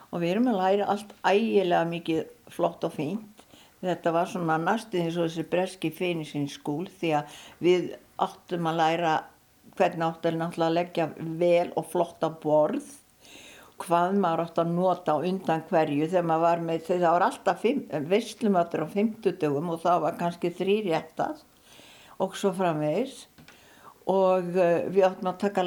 Og 0.09 0.23
við 0.23 0.31
erum 0.31 0.49
að 0.49 0.57
læra 0.61 0.87
allt 0.93 1.13
ægilega 1.21 1.89
mikið 1.91 2.23
flott 2.55 2.87
og 2.87 2.95
fínt. 2.95 3.45
Þetta 3.83 4.15
var 4.15 4.31
svona 4.31 4.57
næstuð 4.63 5.03
eins 5.03 5.19
og 5.19 5.27
þessi 5.27 5.45
breski 5.51 5.93
finishing 5.93 6.49
skúl 6.49 6.87
því 6.89 7.13
að 7.19 7.37
við 7.67 7.87
áttum 8.25 8.69
að 8.71 8.79
læra 8.79 9.13
hvernig 9.77 10.05
áttu 10.07 10.29
að 10.29 10.39
náttúrulega 10.39 10.69
að 10.71 10.77
leggja 10.79 11.07
vel 11.43 11.69
og 11.77 11.89
flotta 11.91 12.29
borð 12.41 12.89
hvað 13.83 14.15
maður 14.23 14.43
átt 14.45 14.61
að 14.63 14.71
nota 14.75 15.15
undan 15.19 15.63
hverju 15.69 16.07
þegar 16.11 16.27
maður 16.29 16.45
var 16.45 16.63
með, 16.67 16.85
þegar 16.87 17.03
það 17.03 17.15
var 17.15 17.25
alltaf 17.27 17.65
veislumatur 18.13 18.85
á 18.85 18.87
50 18.93 19.37
dögum 19.41 19.73
og 19.73 19.81
það 19.83 20.05
var 20.05 20.17
kannski 20.19 20.53
þrýr 20.57 20.89
réttar 20.89 21.43
og 22.23 22.37
svo 22.39 22.53
framvegis. 22.55 23.27
Og 24.11 24.49
uh, 24.57 24.83
við 24.91 25.05
áttum 25.07 25.31
að 25.31 25.37
taka, 25.45 25.65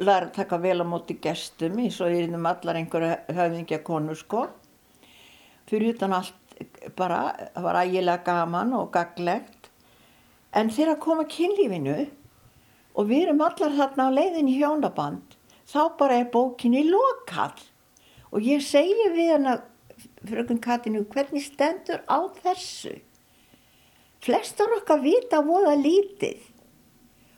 læra 0.00 0.28
að 0.28 0.36
taka 0.38 0.60
vel 0.62 0.78
á 0.80 0.86
móti 0.88 1.18
gestum 1.22 1.80
eins 1.82 2.00
og 2.00 2.12
ég 2.12 2.28
erum 2.28 2.48
allar 2.48 2.78
einhverja 2.80 3.18
höfðingja 3.28 3.82
konu 3.84 4.16
sko. 4.16 4.46
Fyrir 5.68 5.96
utan 5.96 6.16
allt 6.16 6.56
bara, 6.96 7.50
það 7.54 7.66
var 7.66 7.82
ægilega 7.82 8.24
gaman 8.26 8.74
og 8.78 8.90
gaglegt 8.94 9.70
en 10.52 10.72
þegar 10.72 10.96
að 10.96 11.04
koma 11.04 11.28
kynlífinu 11.28 12.00
og 12.92 13.08
við 13.08 13.26
erum 13.26 13.44
allar 13.44 13.76
þarna 13.78 14.08
á 14.12 14.16
leiðin 14.16 14.50
í 14.52 14.58
hjónaband 14.60 15.36
þá 15.68 15.82
bara 15.98 16.20
er 16.22 16.30
bókinni 16.32 16.84
lokað. 16.88 17.62
Og 18.32 18.44
ég 18.46 18.62
segi 18.64 19.10
við 19.12 19.34
hana 19.34 19.58
frökun 20.26 20.60
Katinu 20.62 21.04
hvernig 21.12 21.44
stendur 21.44 22.02
á 22.08 22.18
þessu? 22.42 22.96
Flestar 24.22 24.72
okkar 24.78 25.02
vita 25.02 25.42
voða 25.44 25.74
lítið. 25.78 26.40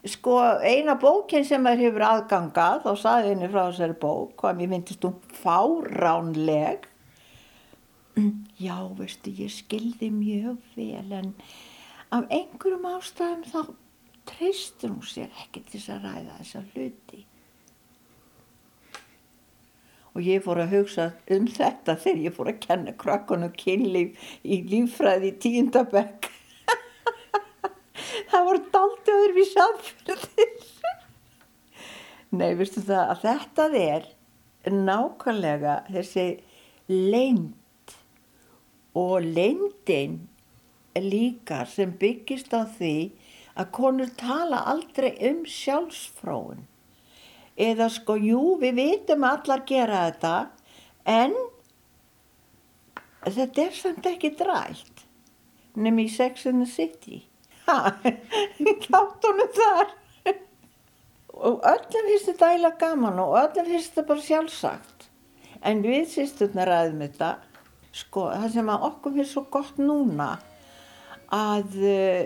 Sko 0.04 0.36
eina 0.60 0.98
bókin 1.00 1.46
sem 1.48 1.62
maður 1.64 1.86
hefur 1.86 2.04
aðgangað 2.10 2.90
og 2.90 2.98
saði 3.00 3.30
henni 3.32 3.48
frá 3.48 3.62
þessari 3.70 3.96
bók 4.02 4.34
hvað 4.42 4.58
mér 4.58 4.72
myndist 4.74 5.06
hún 5.06 5.16
fáránleg. 5.40 6.84
Já 8.60 8.76
veistu 8.98 9.32
ég 9.34 9.50
skildi 9.50 10.10
mjög 10.12 10.60
vel 10.76 11.16
en 11.18 11.32
af 12.14 12.28
einhverjum 12.28 12.84
ástæðum 12.92 13.46
þá 13.48 13.72
treystur 14.28 14.92
hún 14.92 15.08
sér 15.08 15.32
ekki 15.42 15.64
til 15.72 15.80
að 15.96 16.04
ræða 16.04 16.36
þessa 16.42 16.62
hluti 16.74 17.24
og 20.14 20.22
ég 20.22 20.42
fór 20.44 20.62
að 20.62 20.74
hugsa 20.76 21.08
um 21.34 21.46
þetta 21.50 21.96
þegar 22.00 22.22
ég 22.28 22.36
fór 22.36 22.50
að 22.52 22.60
kenna 22.62 22.94
krakkonum 22.98 23.54
kynlíf 23.58 24.28
í 24.46 24.60
líffræði 24.70 25.32
í 25.32 25.38
tíundabekk 25.42 26.30
það 28.30 28.46
voru 28.48 28.62
daldi 28.74 29.16
öðrum 29.16 29.40
í 29.42 29.46
samfélagið 29.50 30.68
nei, 32.34 32.52
veistu 32.58 32.84
það 32.86 33.10
að 33.14 33.24
þetta 33.24 33.68
er 33.80 34.06
nákvæmlega 34.70 35.74
þessi 35.90 36.28
leynd 36.88 37.96
og 38.94 39.26
leyndin 39.26 40.20
líka 40.94 41.64
sem 41.66 41.90
byggist 41.98 42.54
á 42.54 42.62
því 42.76 42.94
að 43.58 43.70
konur 43.74 44.14
tala 44.18 44.62
aldrei 44.70 45.10
um 45.28 45.42
sjálfsfróun 45.46 46.62
eða 47.56 47.88
sko, 47.92 48.16
jú, 48.18 48.56
við 48.60 48.78
vitum 48.80 49.26
allar 49.26 49.62
gera 49.68 50.06
þetta, 50.08 50.34
en 51.06 51.34
þetta 53.24 53.66
er 53.66 53.76
samt 53.78 54.08
ekki 54.10 54.34
drælt, 54.38 55.04
nefnum 55.74 56.02
í 56.02 56.08
Sex 56.10 56.46
and 56.50 56.64
the 56.64 56.70
City. 56.70 57.24
Ha, 57.64 57.94
þáttunum 58.84 59.54
þar. 59.56 59.94
Og 61.34 61.64
öllum 61.66 62.08
finnst 62.10 62.28
þetta 62.28 62.52
ægilega 62.52 62.78
gaman 62.78 63.18
og 63.22 63.38
öllum 63.40 63.70
finnst 63.72 63.94
þetta 63.94 64.08
bara 64.10 64.26
sjálfsagt. 64.26 65.08
En 65.64 65.80
við 65.82 66.04
sýsturnar 66.12 66.68
ræðum 66.68 67.02
þetta, 67.06 67.30
sko, 67.96 68.28
það 68.34 68.50
sem 68.58 68.70
að 68.70 68.88
okkur 68.90 69.16
finnst 69.16 69.34
svo 69.34 69.44
gott 69.54 69.80
núna, 69.80 70.28
að 71.32 71.78
uh, 71.80 72.24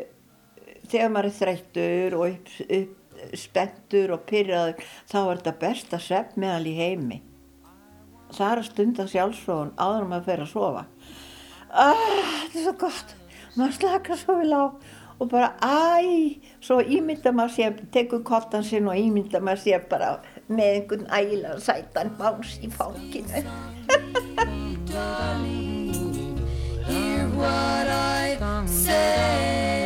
þegar 0.90 1.12
maður 1.14 1.30
er 1.30 1.36
þreyttur 1.38 2.16
og 2.18 2.24
upp, 2.32 2.54
upp 2.66 2.97
spenntur 3.38 4.14
og 4.16 4.26
pyrraður 4.28 4.84
þá 5.10 5.18
er 5.20 5.40
þetta 5.40 5.54
besta 5.62 6.00
svepp 6.02 6.36
meðal 6.40 6.66
í 6.68 6.76
heimi. 6.78 7.18
Það 8.28 8.50
er 8.50 8.62
að 8.62 8.68
stunda 8.68 9.08
sjálfsfróðun 9.08 9.74
áður 9.80 10.04
en 10.04 10.10
maður 10.12 10.28
fer 10.28 10.44
að 10.44 10.52
sofa. 10.52 10.84
Ah, 11.68 12.06
þetta 12.48 12.58
er 12.58 12.64
svo 12.66 12.74
gott. 12.84 13.14
Maður 13.56 13.76
slakar 13.78 14.20
svo 14.20 14.38
vel 14.38 14.54
á 14.54 14.64
og 15.18 15.26
bara 15.32 15.48
æ, 15.58 16.38
svo 16.62 16.78
ímynda 16.80 17.32
maður 17.34 17.54
sér 17.56 17.80
tekur 17.94 18.22
kottan 18.26 18.62
sinn 18.66 18.86
og 18.86 18.94
ímynda 18.98 19.40
maður 19.42 19.64
sér 19.64 19.88
bara 19.90 20.12
með 20.46 20.68
einhvern 20.76 21.08
ægilega 21.10 21.58
sætan 21.58 22.14
bás 22.20 22.54
í 22.62 22.70
fákinu 22.70 23.42
Hear 26.88 27.28
what 27.36 27.88
I 27.88 28.64
say. 28.66 29.77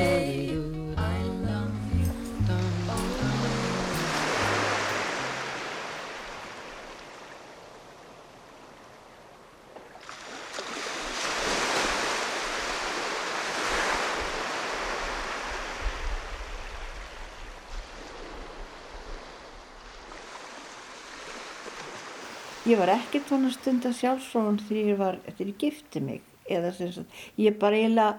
Ég 22.72 22.80
var 22.80 22.94
ekkert 22.94 23.28
svona 23.28 23.50
stunda 23.52 23.92
sjálfsfróðun 23.96 24.62
þegar 24.68 24.92
ég 24.92 25.00
var, 25.00 25.20
þegar 25.28 25.50
ég 25.52 25.60
gifti 25.60 26.02
mig 26.04 26.22
eða 26.50 26.72
sem 26.76 26.94
sagt, 26.94 27.20
ég 27.40 27.58
bara 27.60 27.78
eiginlega 27.78 28.16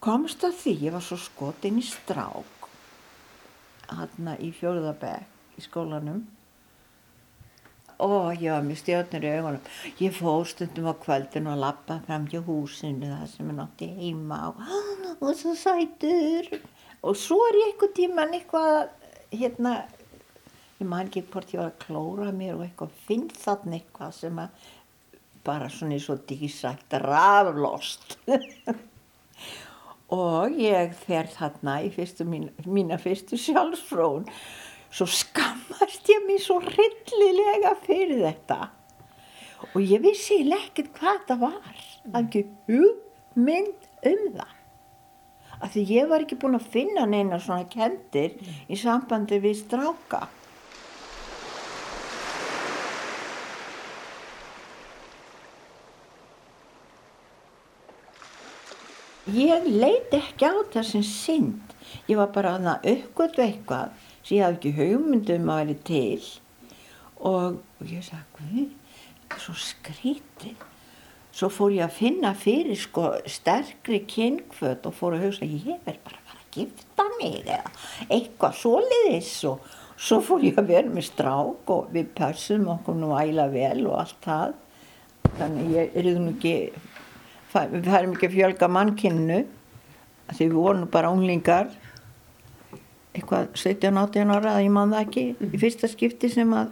komst 0.00 0.44
að 0.46 0.56
því, 0.62 0.74
ég 0.86 0.96
var 0.96 1.04
svo 1.04 1.18
skotin 1.20 1.78
í 1.80 1.84
strák 1.84 2.56
hann 3.90 4.34
í 4.38 4.50
fjórðabæk 4.54 5.58
í 5.58 5.64
skólanum. 5.64 6.22
Og 8.00 8.40
ég 8.40 8.54
var 8.54 8.62
með 8.64 8.78
stjórnir 8.80 9.26
í 9.26 9.32
augunum. 9.34 9.64
Ég 10.00 10.14
fór 10.16 10.46
stundum 10.48 10.88
á 10.88 10.94
kvöldin 11.02 11.50
og 11.50 11.58
lappa 11.60 11.98
fram 12.06 12.24
hjá 12.30 12.40
húsinu 12.46 13.10
það 13.10 13.26
sem 13.34 13.50
ég 13.50 13.58
nátti 13.58 13.88
heima 13.98 14.38
og, 14.48 14.62
og 15.18 15.34
svo 15.36 15.52
sætur. 15.58 16.48
Og 17.04 17.18
svo 17.18 17.36
er 17.50 17.58
ég 17.60 17.72
einhvern 17.74 17.96
tíman 17.98 18.36
eitthvað 18.38 18.78
hérna 19.36 19.74
ég 20.80 20.88
man 20.88 21.08
ekki 21.08 21.26
hvort 21.28 21.52
ég 21.52 21.60
var 21.60 21.72
að 21.72 21.80
klóra 21.84 22.30
mér 22.32 22.56
og 22.56 22.64
eitthvað. 22.64 22.94
Finn 23.06 23.26
þarna 23.36 23.76
eitthvað 23.76 24.14
sem 24.16 24.38
að 24.40 24.68
bara 25.44 25.68
svona 25.72 25.96
eins 25.96 26.08
og 26.12 26.24
dísætt 26.28 26.96
raflost? 27.04 28.16
Og 30.10 30.56
ég 30.58 30.90
fer 31.04 31.28
þarna 31.30 31.76
í 31.86 31.90
fyrstu 31.94 32.24
mín, 32.26 32.48
mína 32.66 32.96
fyrstu 32.98 33.38
sjálfsfrón 33.38 34.24
svo 34.90 35.06
skammast 35.06 36.08
ég 36.10 36.24
mér 36.26 36.40
svo 36.42 36.56
hryllilega 36.64 37.76
fyrir 37.84 38.24
þetta. 38.24 38.58
Og 39.70 39.84
ég 39.84 40.02
vissi 40.02 40.40
ekkert 40.56 40.90
hvað 40.96 41.20
það 41.28 41.44
var. 41.44 41.84
Ekki 42.18 42.42
hugmynd 42.66 43.86
um 44.10 44.26
það. 44.40 44.56
Af 45.60 45.74
því 45.76 45.86
ég 45.92 46.10
var 46.10 46.24
ekki 46.24 46.40
búin 46.40 46.56
að 46.56 46.70
finna 46.72 47.06
neina 47.06 47.38
svona 47.38 47.68
kendir 47.70 48.34
í 48.66 48.78
sambandi 48.80 49.38
við 49.44 49.60
stráka 49.60 50.24
ég 59.36 59.68
leit 59.70 60.16
ekki 60.16 60.48
á 60.48 60.54
það 60.72 60.88
sem 60.90 61.04
synd. 61.06 61.76
Ég 62.08 62.18
var 62.20 62.32
bara 62.34 62.56
að 62.56 62.66
það 62.68 62.88
uppgötu 62.94 63.44
eitthvað 63.44 63.94
sem 64.22 64.36
ég 64.36 64.44
hafði 64.44 64.58
ekki 64.58 64.74
hugmyndum 64.78 65.52
að 65.52 65.62
vera 65.62 65.78
til. 65.90 66.26
Og, 67.20 67.60
og 67.60 67.90
ég 67.90 68.04
sagði, 68.06 68.66
svo 69.36 69.54
skrítið 69.58 70.68
svo 71.40 71.48
fór 71.52 71.74
ég 71.74 71.86
að 71.86 71.96
finna 71.96 72.32
fyrir 72.36 72.78
sko 72.78 73.10
sterkri 73.28 74.02
kynkvöt 74.10 74.86
og 74.88 74.96
fór 74.96 75.16
að 75.16 75.28
hugsa, 75.28 75.46
ég 75.46 75.78
verð 75.86 76.02
bara 76.04 76.18
að 76.18 76.26
fara 76.30 76.42
að 76.42 76.56
gifta 76.56 77.06
mig 77.18 77.36
eða 77.40 77.60
eitthvað 78.08 78.58
svoleiðis. 78.60 79.34
Og 79.50 80.00
svo 80.00 80.20
fór 80.26 80.44
ég 80.44 80.58
að 80.60 80.72
vera 80.74 80.92
með 80.92 81.06
strák 81.10 81.72
og 81.76 81.94
við 81.94 82.10
pössum 82.18 82.68
okkur 82.74 82.98
nú 82.98 83.14
æla 83.16 83.48
vel 83.52 83.86
og 83.86 84.00
allt 84.02 84.20
það. 84.26 84.56
Þannig 85.38 85.74
ég 85.76 85.98
er 86.00 86.10
nú 86.18 86.34
ekki 86.34 86.54
við 87.52 87.88
færum 87.90 88.16
ekki 88.16 88.28
að 88.28 88.36
fjölga 88.36 88.68
mannkinnu 88.70 89.38
því 90.30 90.44
við 90.44 90.58
vorum 90.58 90.90
bara 90.90 91.10
unglingar. 91.14 91.70
Eitthvað 93.14 93.48
17-18 93.58 94.34
ára 94.36 94.56
að 94.56 94.66
ég 94.66 94.74
man 94.74 94.92
það 94.94 95.06
ekki 95.06 95.24
í 95.34 95.62
fyrsta 95.62 95.90
skipti 95.90 96.30
sem 96.30 96.52
að 96.54 96.70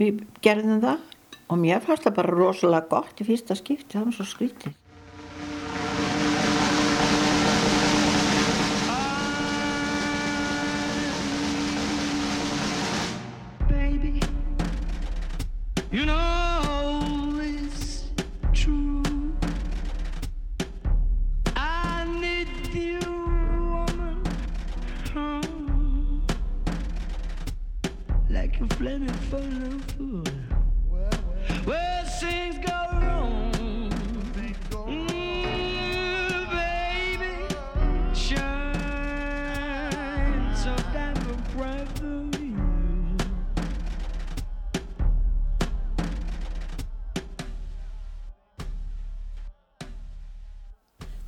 við 0.00 0.24
gerðum 0.42 0.82
það. 0.82 1.04
Og 1.46 1.62
mér 1.62 1.84
fannst 1.84 2.08
það 2.08 2.18
bara 2.18 2.34
rosalega 2.34 2.90
gott 2.90 3.22
í 3.22 3.28
fyrsta 3.28 3.54
skipti 3.54 3.94
það 3.94 4.08
var 4.08 4.16
svo 4.18 4.26
skrítið 4.26 4.74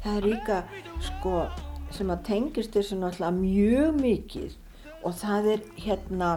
það 0.09 0.19
er 0.19 0.29
líka 0.33 0.59
sko 1.05 1.33
sem 1.93 2.13
að 2.13 2.23
tengist 2.29 2.77
þessu 2.77 2.97
náttúrulega 2.97 3.35
mjög 3.37 3.99
mikið 4.01 4.55
og 5.05 5.17
það 5.21 5.49
er 5.55 5.67
hérna 5.85 6.31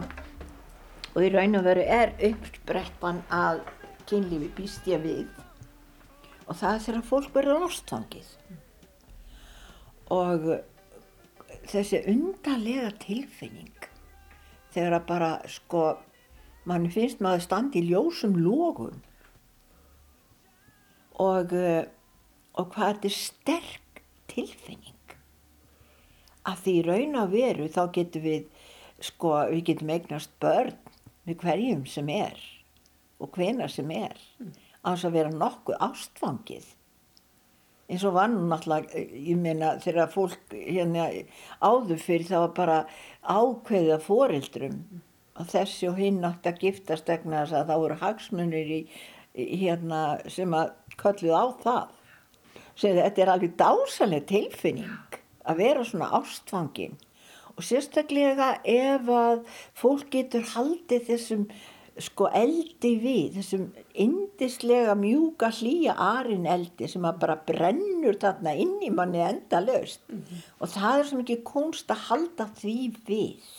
og 1.12 1.22
í 1.24 1.30
raun 1.32 1.60
og 1.60 1.64
veru 1.68 1.86
er 2.00 2.12
uppsprettan 2.32 3.22
að 3.36 3.62
kynlífi 4.10 4.50
býst 4.58 4.90
ég 4.92 5.04
við 5.06 5.24
og 6.48 6.58
það 6.60 6.74
er 6.74 6.84
þegar 6.86 7.08
fólk 7.08 7.32
verður 7.36 7.66
ástfangið. 7.70 8.28
Og 10.12 10.48
þessi 11.72 12.02
undarlega 12.12 12.92
tilfinning 13.00 13.88
þegar 14.74 14.98
að 14.98 15.08
bara 15.08 15.32
sko 15.52 15.86
mann 16.68 16.90
finnst 16.92 17.24
maður 17.24 17.46
standi 17.48 17.80
í 17.80 17.88
ljósum 17.94 18.36
lógum 18.36 19.00
og 21.22 21.56
og 22.58 22.74
hvað 22.74 22.96
þetta 22.96 23.10
er 23.10 23.18
sterk 23.18 24.02
tilfinning. 24.32 24.98
Að 26.48 26.64
því 26.66 26.76
raun 26.88 27.20
og 27.22 27.34
veru 27.36 27.70
þá 27.72 27.84
getum 27.96 28.26
við 28.26 28.68
sko 29.02 29.36
við 29.52 29.64
getum 29.70 29.94
eignast 29.94 30.34
börn 30.42 30.76
við 31.28 31.42
hverjum 31.44 31.86
sem 31.90 32.10
er 32.14 32.38
og 33.22 33.30
hvenar 33.38 33.70
sem 33.70 33.90
er 33.94 34.18
á 34.82 34.94
þess 34.94 35.08
að 35.08 35.18
vera 35.18 35.34
nokkuð 35.34 35.82
ástfangið. 35.86 36.66
Eins 37.92 38.04
og 38.08 38.16
var 38.16 38.30
nú 38.32 38.46
náttúrulega 38.48 39.04
ég 39.04 39.38
meina 39.38 39.76
þegar 39.84 40.12
fólk 40.14 40.54
hérna 40.56 41.10
áður 41.60 42.02
fyrir 42.02 42.30
það 42.30 42.46
var 42.46 42.54
bara 42.58 42.78
ákveðið 43.22 43.96
af 43.98 44.06
foreldrum 44.08 44.78
að 45.42 45.54
þessi 45.56 45.90
og 45.90 46.00
hinn 46.00 46.22
átti 46.28 46.52
að 46.52 46.62
giftast 46.66 47.10
vegna 47.12 47.44
þess 47.44 47.58
að 47.60 47.72
það 47.72 47.82
voru 47.84 47.98
hagsmunir 48.02 48.72
í, 48.78 48.80
í 49.36 49.60
hérna 49.66 50.02
sem 50.32 50.56
að 50.56 50.74
kölluð 51.02 51.36
á 51.38 51.46
það 51.66 52.01
segði 52.76 53.04
þetta 53.06 53.24
er 53.24 53.34
alveg 53.36 53.58
dásaleg 53.60 54.28
tilfinning 54.30 55.20
að 55.48 55.62
vera 55.64 55.86
svona 55.88 56.12
ástfangin. 56.20 56.98
Og 57.58 57.66
sérstaklega 57.68 58.56
ef 58.68 59.10
að 59.12 59.44
fólk 59.78 60.10
getur 60.14 60.46
haldið 60.54 61.08
þessum 61.10 61.46
sko 62.02 62.30
eldi 62.34 62.94
við, 63.02 63.36
þessum 63.36 63.66
indislega 64.00 64.96
mjúka 64.96 65.52
hlýja 65.58 65.94
arin 66.00 66.48
eldi 66.50 66.88
sem 66.90 67.04
að 67.06 67.20
bara 67.26 67.36
brennur 67.48 68.18
þarna 68.22 68.56
inn 68.64 68.78
í 68.86 68.90
manni 68.96 69.22
endalaust. 69.26 70.02
Og 70.60 70.72
það 70.72 71.02
er 71.02 71.10
svo 71.10 71.20
mikið 71.20 71.44
kunst 71.52 71.92
að 71.92 72.06
halda 72.08 72.48
því 72.62 72.78
við. 73.10 73.52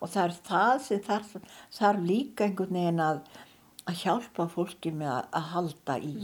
Og 0.00 0.10
það 0.12 0.22
er 0.24 0.36
það 0.48 0.74
sem 0.88 1.04
þarf, 1.04 1.36
þarf 1.76 2.08
líka 2.08 2.48
einhvern 2.48 2.80
veginn 2.80 3.04
að, 3.04 3.22
að 3.86 4.02
hjálpa 4.02 4.48
fólki 4.52 4.92
með 4.96 5.12
að, 5.12 5.24
að 5.36 5.50
halda 5.54 5.98
í 6.00 6.16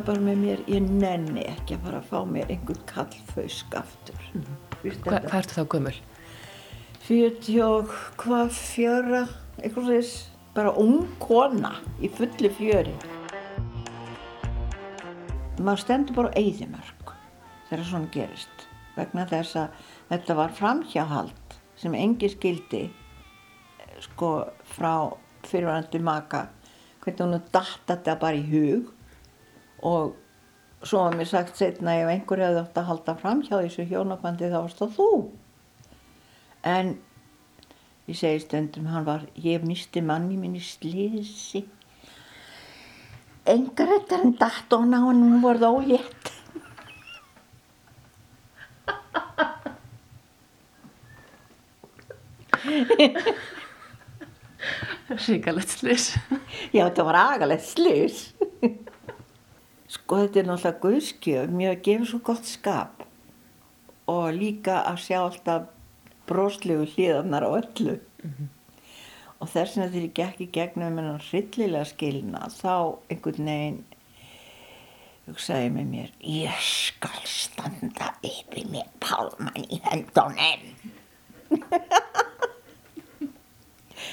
hugsaði 0.00 0.06
bara 0.06 0.24
með 0.24 0.38
mér 0.40 0.60
ég 0.68 0.86
nenni 0.88 1.42
ekki 1.44 1.76
að 1.76 1.82
fara 1.84 1.98
að 2.00 2.08
fá 2.08 2.24
mér 2.24 2.50
einhvern 2.50 2.84
kallfausk 2.88 3.74
aftur. 3.74 4.20
Mm 4.34 4.44
Hva, 5.04 5.20
hvað 5.20 5.34
ertu 5.36 5.54
þá 5.54 5.64
gömul? 5.68 5.94
40 7.04 7.60
og 7.60 7.90
hvað 8.16 8.52
fjöra 8.56 9.28
eitthvað 9.60 9.90
þess 9.90 10.30
bara 10.54 10.72
ung 10.72 11.06
kona 11.20 11.74
í 12.00 12.08
fulli 12.08 12.48
fjöri. 12.48 12.94
Maður 15.60 15.82
stendur 15.82 16.16
bara 16.16 16.32
á 16.32 16.38
eyðimörk 16.40 17.12
þegar 17.68 17.84
svona 17.84 18.10
gerist 18.14 18.64
vegna 18.96 19.26
þess 19.28 19.56
að 19.56 19.68
þetta 20.08 20.34
var 20.38 20.56
framhjáhald 20.56 21.58
sem 21.76 21.94
engi 21.94 22.30
skildi 22.32 22.86
sko 24.00 24.48
frá 24.64 25.12
fyrirvændi 25.44 26.00
maka 26.00 26.48
hvernig 27.04 27.20
hún 27.20 27.52
datt 27.52 27.84
þetta 27.86 28.16
bara 28.16 28.40
í 28.40 28.48
hug 28.48 28.88
og 29.82 30.16
svo 30.82 31.04
var 31.04 31.16
mér 31.16 31.28
sagt 31.28 31.60
setna 31.60 31.98
ef 32.00 32.08
einhver 32.08 32.42
hefði 32.44 32.64
átt 32.64 32.80
að 32.80 32.90
halda 32.90 33.14
fram 33.20 33.44
hjá 33.44 33.56
þessu 33.58 33.86
hjónabandi 33.90 34.48
þá 34.48 34.58
varst 34.62 34.80
það 34.80 34.96
þú 34.96 35.10
En 36.62 36.98
ég 38.08 38.16
segi 38.18 38.40
stundum, 38.44 38.86
hann 38.92 39.06
var, 39.06 39.22
ég 39.40 39.62
misti 39.64 40.00
manni 40.04 40.36
minni 40.36 40.60
slísi. 40.60 41.64
Engar 43.48 43.88
þetta 43.94 44.18
en 44.20 44.34
datt 44.36 44.72
og 44.76 44.80
hann 44.84 44.94
hún 45.06 45.40
voruð 45.40 45.64
ólétt. 45.70 46.24
Ríkalegt 55.10 55.72
slis. 55.72 56.12
Já, 56.74 56.84
þetta 56.84 57.02
var 57.08 57.16
agalegt 57.24 57.64
slís. 57.66 58.16
Sko, 59.90 60.22
þetta 60.22 60.42
er 60.42 60.48
náttúrulega 60.48 60.82
guðskjöf, 60.84 61.52
mér 61.54 61.78
gefur 61.84 62.08
svo 62.10 62.22
gott 62.30 62.48
skap 62.48 63.04
og 64.10 64.32
líka 64.34 64.80
að 64.86 65.04
sjá 65.04 65.18
alltaf 65.20 65.68
broslegu 66.30 66.86
hlýðarnar 66.94 67.46
á 67.46 67.50
öllu. 67.58 67.96
Og 69.40 69.48
þess 69.48 69.76
vegna 69.76 69.88
þegar 69.90 70.04
ég 70.04 70.16
gekk 70.18 70.42
í 70.44 70.48
gegnum 70.54 70.98
hennar 71.00 71.24
hryllilega 71.30 71.88
skilna, 71.88 72.42
þá 72.52 72.74
einhvern 73.10 73.50
veginn 73.50 73.80
hugsaði 75.30 75.70
með 75.74 75.86
mér, 75.94 76.10
ég 76.26 76.62
skal 76.64 77.22
standa 77.28 78.10
yfir 78.26 78.66
mér 78.70 78.90
pálmann 79.02 79.66
í 79.70 79.80
höndunum. 79.86 80.66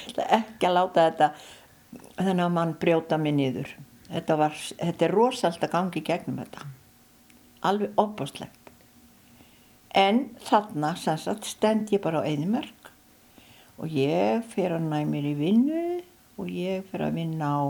Það 0.08 0.24
er 0.24 0.32
ekki 0.40 0.68
að 0.68 0.74
láta 0.74 1.04
þetta 1.08 1.28
þennan 2.18 2.54
mann 2.54 2.74
brjóta 2.80 3.18
mig 3.20 3.36
niður. 3.36 3.70
Þetta, 4.08 4.36
var, 4.40 4.54
þetta 4.78 5.04
er 5.04 5.14
rosalt 5.14 5.64
að 5.64 5.74
gangi 5.74 6.02
gegnum 6.04 6.40
þetta. 6.40 6.64
Alveg 7.68 8.00
opáslegt. 8.00 8.72
En 9.96 10.28
þarna 10.44 10.94
sagt 11.00 11.48
stend 11.48 11.92
ég 11.92 12.02
bara 12.04 12.22
á 12.22 12.28
einmörk 12.28 12.92
og 13.78 13.92
ég 13.94 14.44
fer 14.52 14.74
að 14.76 14.88
næ 14.90 15.04
mér 15.08 15.28
í 15.30 15.34
vinnu 15.38 15.82
og 16.38 16.50
ég 16.52 16.86
fer 16.90 17.06
að 17.06 17.18
vinna 17.18 17.50
á, 17.50 17.62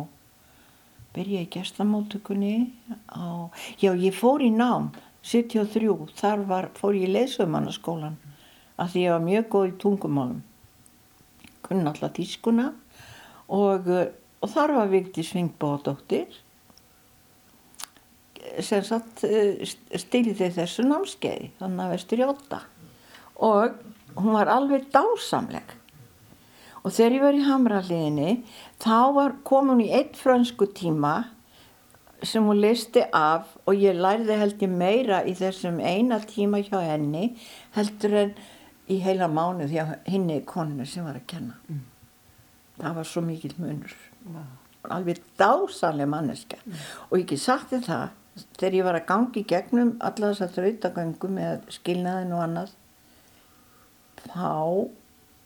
byrja 1.16 1.44
í 1.44 1.50
gestamóttökunni 1.52 2.70
á, 3.12 3.48
já 3.80 3.92
ég 3.92 4.16
fór 4.16 4.44
í 4.44 4.50
nám 4.52 4.90
73, 5.22 5.88
þar 6.16 6.44
var, 6.48 6.70
fór 6.78 6.96
ég 6.96 7.08
í 7.08 7.12
leysöfumannaskólan 7.12 8.18
af 8.78 8.92
því 8.92 9.04
ég 9.04 9.14
var 9.14 9.24
mjög 9.24 9.48
góð 9.52 9.68
í 9.68 9.74
tungumálum 9.82 10.42
kunni 11.64 11.88
alltaf 11.88 12.14
tískuna 12.16 12.70
og, 13.48 13.88
og 14.38 14.52
þar 14.52 14.74
var 14.76 14.92
Vigdi 14.92 15.24
Svingbóðdóttir 15.26 16.40
sem 18.64 18.84
satt 18.86 19.24
stilið 19.24 20.38
þeir 20.40 20.54
þessu 20.60 20.84
námskeiði 20.86 21.50
þannig 21.58 21.84
að 21.84 21.94
vestur 21.94 22.22
í 22.22 22.28
åtta 22.28 22.60
og 23.38 23.74
hún 24.18 24.34
var 24.34 24.50
alveg 24.50 24.88
dásamleg. 24.94 25.74
Og 26.82 26.94
þegar 26.94 27.16
ég 27.16 27.24
var 27.24 27.36
í 27.36 27.46
Hamraliðinni 27.46 28.30
þá 28.82 29.00
var 29.14 29.34
komin 29.46 29.82
í 29.84 29.90
eitt 29.94 30.16
frönsku 30.18 30.68
tíma 30.74 31.28
sem 32.22 32.46
hún 32.46 32.62
listi 32.62 33.04
af 33.14 33.50
og 33.68 33.78
ég 33.78 33.98
lærði 33.98 34.38
held 34.40 34.62
ég 34.64 34.72
meira 34.72 35.20
í 35.26 35.34
þessum 35.38 35.78
eina 35.78 36.18
tíma 36.24 36.62
hjá 36.66 36.80
henni 36.82 37.32
heldur 37.76 38.16
en 38.24 38.32
í 38.90 38.98
heila 39.04 39.28
mánu 39.30 39.68
því 39.68 39.82
að 39.84 39.94
hinni 40.08 40.40
konu 40.48 40.86
sem 40.88 41.06
var 41.06 41.20
að 41.20 41.28
kenna. 41.30 41.58
Mm. 41.68 41.84
það 42.78 42.94
var 42.94 43.10
svo 43.10 43.22
mikil 43.26 43.54
munur 43.58 43.94
alveg 44.88 45.22
dásanlega 45.40 46.10
manneska 46.10 46.60
og 47.08 47.18
ég 47.18 47.26
þér 47.72 47.86
það 47.86 48.06
þegar 48.58 48.76
ég 48.78 48.86
var 48.86 48.98
að 49.00 49.08
gangi 49.08 49.44
gegnum 49.50 49.96
alla 50.04 50.30
þess 50.30 50.46
að 50.46 50.54
þrautagöngu 50.58 51.32
með 51.34 51.66
skilnaðin 51.74 52.36
og 52.36 52.44
annað 52.44 52.76
þá 54.28 54.52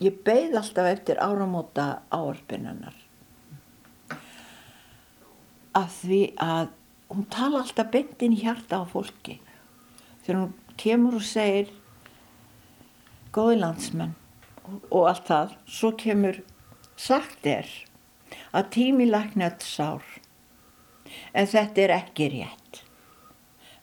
ég 0.02 0.20
beigð 0.26 0.58
alltaf 0.60 0.90
eftir 0.90 1.22
áramóta 1.22 1.86
áarpinnanar 2.12 2.96
af 5.78 6.02
því 6.02 6.22
að 6.42 6.72
hún 7.12 7.28
tala 7.32 7.62
alltaf 7.62 7.90
í 8.36 8.40
hjarta 8.42 8.82
á 8.82 8.84
fólki. 8.88 9.38
Þegar 10.24 10.40
hún 10.40 10.76
kemur 10.80 11.18
og 11.18 11.26
segir 11.26 11.72
góði 13.32 13.58
landsmenn 13.60 14.14
og 14.90 15.08
allt 15.10 15.26
það 15.28 15.56
svo 15.66 15.92
kemur 15.98 16.40
sagt 16.96 17.46
er 17.48 17.68
að 18.52 18.68
tími 18.76 19.08
lækna 19.08 19.50
öll 19.50 19.66
sár. 19.66 20.04
En 21.36 21.48
þetta 21.48 21.86
er 21.86 21.96
ekki 21.98 22.28
rétt. 22.32 22.82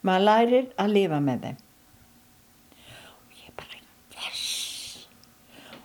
Maður 0.02 0.26
lærir 0.26 0.70
að 0.80 0.94
lifa 0.96 1.20
með 1.24 1.44
þeim. 1.46 1.58
Og 3.10 3.42
ég 3.44 3.58
bara 3.58 3.82
yes. 4.16 4.46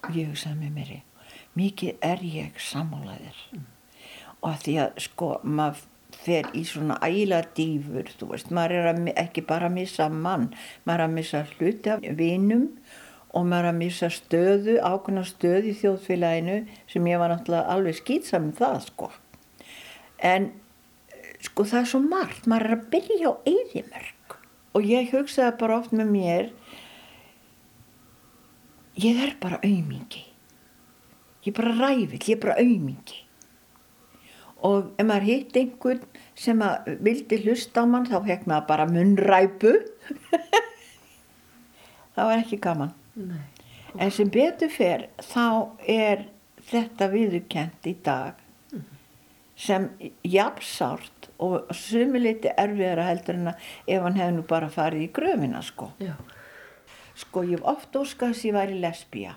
Og 0.06 0.16
ég 0.16 0.32
hugsaði 0.32 0.62
með 0.62 0.80
mér 0.80 0.96
mikið 1.56 2.04
er 2.04 2.24
ég 2.28 2.58
sammálaðir 2.60 3.44
og 4.42 4.50
að 4.52 4.64
því 4.66 4.74
að 4.84 4.98
sko 5.06 5.30
maður 5.48 5.84
fer 6.26 6.50
í 6.56 6.64
svona 6.68 6.98
ægilega 7.04 7.52
dýfur 7.58 8.12
þú 8.20 8.30
veist, 8.32 8.52
maður 8.56 8.90
er 8.92 9.00
ekki 9.20 9.44
bara 9.48 9.70
að 9.70 9.78
missa 9.80 10.08
mann, 10.12 10.50
maður 10.86 11.00
er 11.00 11.08
að 11.08 11.16
missa 11.16 11.42
hluti 11.56 11.92
af 11.94 12.06
vinum 12.20 12.68
og 12.68 12.82
maður 13.44 13.66
er 13.66 13.74
að 13.74 13.80
missa 13.82 14.10
stöðu, 14.14 14.76
ákveðna 14.80 15.26
stöðu 15.28 15.72
í 15.72 15.78
þjóðfélaginu 15.82 16.60
sem 16.92 17.10
ég 17.10 17.20
var 17.20 17.34
náttúrulega 17.34 17.74
alveg 17.74 17.98
skýtsam 17.98 18.48
um 18.48 18.54
það 18.56 18.78
sko. 18.86 19.10
En 20.24 20.48
sko 21.44 21.66
það 21.68 21.82
er 21.82 21.90
svo 21.92 22.02
margt, 22.06 22.48
maður 22.48 22.70
er 22.70 22.78
að 22.78 22.88
byrja 22.94 23.28
á 23.28 23.34
eyðimörk. 23.52 24.38
Og 24.76 24.88
ég 24.88 25.12
hugsaði 25.12 25.58
bara 25.60 25.82
oft 25.82 25.92
með 25.96 26.12
mér 26.14 26.50
ég 29.04 29.22
er 29.28 29.36
bara 29.44 29.60
aumingi. 29.60 30.24
Ég 31.44 31.52
er 31.52 31.60
bara 31.60 31.76
ræfill, 31.76 32.24
ég 32.24 32.36
er 32.38 32.44
bara 32.48 32.60
aumingi. 32.64 33.22
Og 34.66 34.94
ef 34.96 35.06
maður 35.06 35.28
hitt 35.30 35.58
einhvern 35.60 36.06
sem 36.40 36.62
vildi 37.04 37.44
hlusta 37.44 37.84
á 37.84 37.86
mann 37.86 38.08
þá 38.08 38.22
hekk 38.32 38.48
maður 38.50 38.70
bara 38.72 38.88
munnræpu. 38.90 39.76
Það 42.16 42.30
var 42.32 42.40
ekki 42.40 42.64
gaman 42.64 42.96
Nei. 43.16 43.44
en 44.00 44.12
sem 44.12 44.30
betur 44.32 44.72
fer 44.72 45.08
þá 45.24 45.76
er 45.88 46.26
þetta 46.68 47.08
viðurkent 47.14 47.88
í 47.88 47.96
dag 48.04 48.42
sem 49.56 49.88
jafnsárt 50.28 51.30
og 51.40 51.72
sumiliti 51.76 52.52
erfiðara 52.60 53.08
heldur 53.10 53.40
en 53.40 53.52
að 53.54 53.70
ef 53.88 54.04
hann 54.04 54.20
hefði 54.20 54.36
nú 54.38 54.44
bara 54.50 54.72
farið 54.72 55.06
í 55.06 55.12
gröfina 55.16 55.62
sko. 55.64 55.92
Já. 56.04 56.16
Sko 57.16 57.46
ég 57.48 57.60
hef 57.60 57.70
oft 57.72 57.96
óskað 57.96 58.34
þess 58.34 58.44
að 58.44 58.50
ég 58.50 58.58
væri 58.58 58.80
lesbía. 58.84 59.36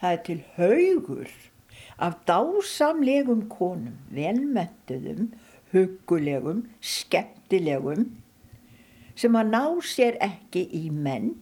Það 0.00 0.12
er 0.12 0.22
til 0.28 0.38
haugur 0.56 1.32
af 2.06 2.18
dásamlegum 2.28 3.46
konum, 3.50 3.96
velmentuðum, 4.14 5.32
hugulegum, 5.72 6.66
skemmtilegum 6.80 8.10
sem 9.16 9.38
að 9.38 9.52
ná 9.54 9.62
sér 9.86 10.18
ekki 10.22 10.66
í 10.76 10.84
menn 10.92 11.32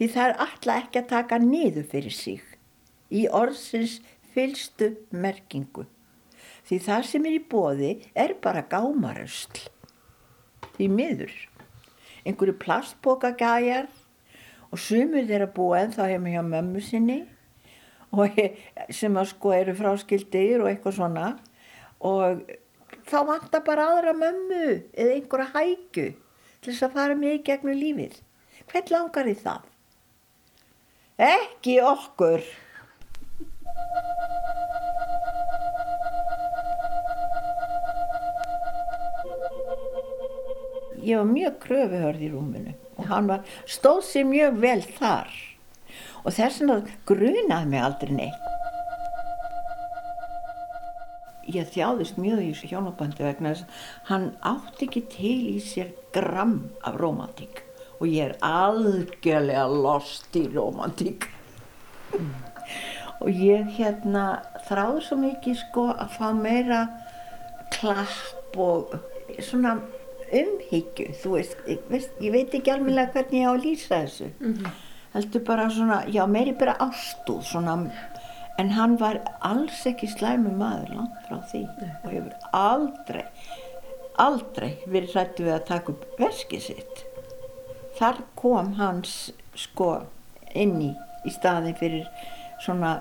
því 0.00 0.06
það 0.14 0.26
er 0.26 0.38
alltaf 0.40 0.78
ekki 0.80 0.98
að 1.02 1.08
taka 1.10 1.38
niður 1.44 1.88
fyrir 1.90 2.14
sig 2.16 2.44
í 3.12 3.26
orðsins 3.28 3.98
fylstu 4.32 4.94
merkingu. 5.12 5.84
Því 6.64 6.78
það 6.86 7.06
sem 7.10 7.26
er 7.28 7.36
í 7.36 7.42
bóði 7.52 7.90
er 8.16 8.32
bara 8.40 8.62
gámarösl. 8.70 9.66
Því 10.78 10.86
miður. 10.94 11.34
Einhverju 12.24 12.54
plastbókagæjar 12.62 13.90
og 14.70 14.80
sumur 14.80 15.28
þeirra 15.28 15.50
búa 15.52 15.82
en 15.82 15.92
þá 15.92 16.02
hefum 16.06 16.30
hjá 16.32 16.40
mömmu 16.46 16.84
sinni 16.84 17.20
sem 18.90 19.20
að 19.20 19.28
sko 19.34 19.52
eru 19.54 19.76
fráskildir 19.76 20.62
og 20.62 20.70
eitthvað 20.70 20.96
svona 20.96 21.26
og 22.00 22.40
þá 23.06 23.18
vantar 23.28 23.66
bara 23.66 23.90
aðra 23.92 24.14
mömmu 24.16 24.64
eða 24.96 25.18
einhverja 25.18 25.52
hækju 25.52 26.06
til 26.16 26.72
þess 26.72 26.86
að 26.88 26.96
fara 26.96 27.18
með 27.20 27.36
í 27.36 27.42
gegnum 27.50 27.78
lífið. 27.78 28.16
Hvern 28.70 28.94
langar 28.94 29.28
í 29.28 29.36
það? 29.36 29.68
Ekki 31.20 31.82
okkur. 31.84 32.40
Ég 41.00 41.16
var 41.16 41.28
mjög 41.28 41.58
kröfuhörð 41.60 42.24
í 42.24 42.30
rúminu 42.32 42.72
og 42.96 43.06
hann 43.10 43.28
var, 43.28 43.44
stóð 43.68 44.00
sér 44.08 44.26
mjög 44.30 44.58
vel 44.64 44.80
þar 44.96 45.30
og 46.24 46.34
þess 46.36 46.60
vegna 46.60 46.80
grunaði 47.08 47.70
mig 47.72 47.84
aldrei 47.84 48.16
neitt. 48.16 48.50
Ég 51.50 51.72
þjáðist 51.74 52.20
mjög 52.20 52.44
í 52.44 52.52
þessu 52.52 52.72
hjónabandi 52.72 53.26
vegna 53.26 53.56
þess 53.56 53.66
að 53.66 54.12
hann 54.12 54.30
átti 54.54 54.88
ekki 54.88 55.08
til 55.16 55.40
í 55.56 55.58
sér 55.64 55.92
gram 56.16 56.62
af 56.80 57.00
romantík 57.00 57.66
og 58.00 58.08
ég 58.08 58.30
er 58.30 58.36
algjörlega 58.44 59.66
lost 59.68 60.36
í 60.36 60.46
romantík. 60.54 61.28
og 63.20 63.28
ég 63.28 63.68
hérna 63.76 64.40
þráði 64.68 65.02
svo 65.04 65.16
mikið 65.20 65.56
sko 65.60 65.86
að 65.92 66.14
fá 66.16 66.28
meira 66.32 66.84
klapp 67.74 68.56
og 68.56 68.94
svona 69.44 69.76
umhyggju, 70.30 71.10
þú 71.20 71.34
veist, 71.34 71.58
ég, 71.68 71.82
veist, 71.90 72.14
ég 72.22 72.32
veit 72.32 72.54
ekki 72.54 72.72
alveg 72.72 73.12
hvernig 73.14 73.42
ég 73.42 73.50
á 73.50 73.52
að 73.52 73.64
lýsa 73.66 74.00
þessu. 74.06 74.30
heldur 75.12 75.44
bara 75.44 75.68
svona, 75.70 76.04
já, 76.06 76.22
meiri 76.26 76.54
bara 76.58 76.76
ástúð, 76.78 77.42
svona, 77.42 77.76
en 78.58 78.70
hann 78.76 78.96
var 79.00 79.20
alls 79.42 79.82
ekki 79.86 80.06
slæmu 80.06 80.54
maður 80.56 80.94
langt 80.94 81.20
frá 81.26 81.40
því 81.50 81.64
og 81.66 82.10
hefur 82.12 82.34
aldrei, 82.52 83.24
aldrei 84.16 84.70
verið 84.86 85.16
hrættu 85.16 85.48
við 85.48 85.54
að 85.56 85.66
taka 85.72 85.92
upp 85.92 86.20
veskið 86.20 86.66
sitt. 86.68 87.04
Þar 88.00 88.20
kom 88.32 88.74
hans, 88.78 89.14
sko, 89.60 89.90
inn 90.56 90.78
í, 90.80 90.90
staðin 91.28 91.74
fyrir 91.76 92.06
svona 92.64 92.94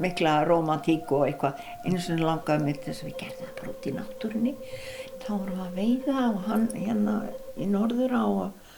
mikla 0.00 0.38
romantík 0.48 1.10
og 1.12 1.26
eitthvað. 1.26 1.60
Einu 1.84 2.00
sem 2.00 2.22
langaði 2.24 2.64
mig 2.64 2.78
til 2.80 2.88
þess 2.88 3.02
að 3.02 3.10
við 3.10 3.18
gerðum 3.20 3.42
það 3.42 3.58
bara 3.58 3.72
út 3.74 3.88
í 3.90 3.92
náttúrunni. 3.98 4.54
Þá 5.20 5.30
vorum 5.34 5.58
við 5.58 5.64
að 5.66 5.76
veiða 5.76 6.22
og 6.30 6.38
hann 6.46 6.66
hérna 6.72 7.16
í 7.60 7.68
norður 7.68 8.16
á 8.16 8.24
og, 8.24 8.72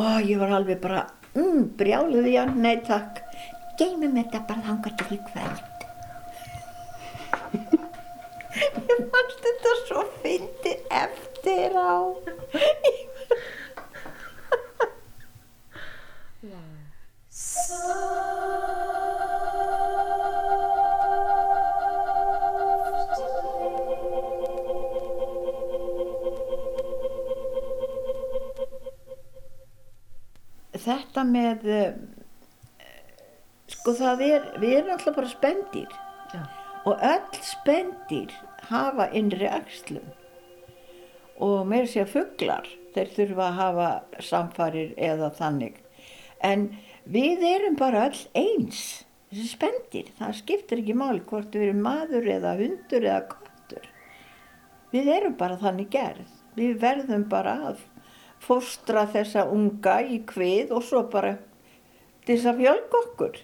og 0.00 0.30
ég 0.30 0.40
var 0.40 0.56
alveg 0.56 0.80
bara 0.80 1.04
mm, 1.36 1.60
brjáluð 1.76 2.30
í 2.32 2.38
hann, 2.38 2.56
nei 2.64 2.80
takk. 2.86 3.20
Geymum 3.76 4.16
þetta 4.16 4.46
bara 4.48 4.64
þangar 4.70 4.96
til 5.02 5.18
í 5.18 5.20
kvöld. 5.28 5.68
Ég 8.62 8.98
fannst 9.12 9.44
þetta 9.44 9.70
svo 9.86 10.02
fyndi 10.22 10.72
eftir 10.92 11.76
á 11.76 12.00
þetta 30.82 31.22
með 31.28 31.68
eh, 31.70 31.92
sko 33.70 33.94
það 33.94 34.24
er 34.26 34.48
við 34.58 34.74
erum 34.80 34.90
alltaf 34.96 35.14
bara 35.14 35.30
spendir 35.30 35.94
Já. 36.32 36.42
og 36.90 37.06
öll 37.06 37.38
spendir 37.46 38.34
hafa 38.72 39.06
innri 39.14 39.46
axlum. 39.46 40.10
Og 41.42 41.62
meira 41.66 41.86
sér 41.86 42.10
fuglar 42.10 42.66
þeir 42.94 43.14
þurfa 43.14 43.46
að 43.46 43.58
hafa 43.60 43.88
samfarir 44.20 44.92
eða 44.98 45.30
þannig 45.38 45.81
en 46.44 46.68
við 47.04 47.44
erum 47.48 47.78
bara 47.78 48.06
öll 48.08 48.20
eins. 48.38 49.04
Þessi 49.32 49.48
spendir, 49.48 50.10
það 50.18 50.34
skiptir 50.42 50.82
ekki 50.82 50.96
máli 50.98 51.22
hvort 51.24 51.54
við 51.56 51.70
erum 51.70 51.86
maður 51.86 52.28
eða 52.34 52.56
hundur 52.58 53.06
eða 53.06 53.22
kottur 53.30 53.86
við 54.92 55.08
erum 55.08 55.38
bara 55.40 55.56
þannig 55.56 55.88
gerð. 55.94 56.34
Við 56.52 56.74
verðum 56.82 57.24
bara 57.32 57.54
að 57.70 57.80
fóstra 58.42 59.06
þessa 59.08 59.46
unga 59.48 60.02
í 60.04 60.18
kvið 60.28 60.74
og 60.76 60.84
svo 60.84 61.06
bara 61.08 61.38
til 62.26 62.36
þess 62.36 62.50
að 62.50 62.60
fjölga 62.60 63.00
okkur. 63.06 63.38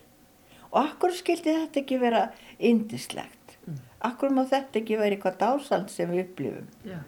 Og 0.68 0.80
akkur 0.82 1.14
skildi 1.16 1.54
þetta 1.56 1.80
ekki 1.80 2.00
vera 2.02 2.26
indislegt 2.58 3.38
akkur 4.04 4.34
má 4.34 4.44
þetta 4.46 4.80
ekki 4.80 4.98
vera 4.98 5.16
eitthvað 5.16 5.38
dásald 5.40 5.92
sem 5.92 6.10
við 6.12 6.26
upplifum? 6.26 6.68
Já. 6.86 6.98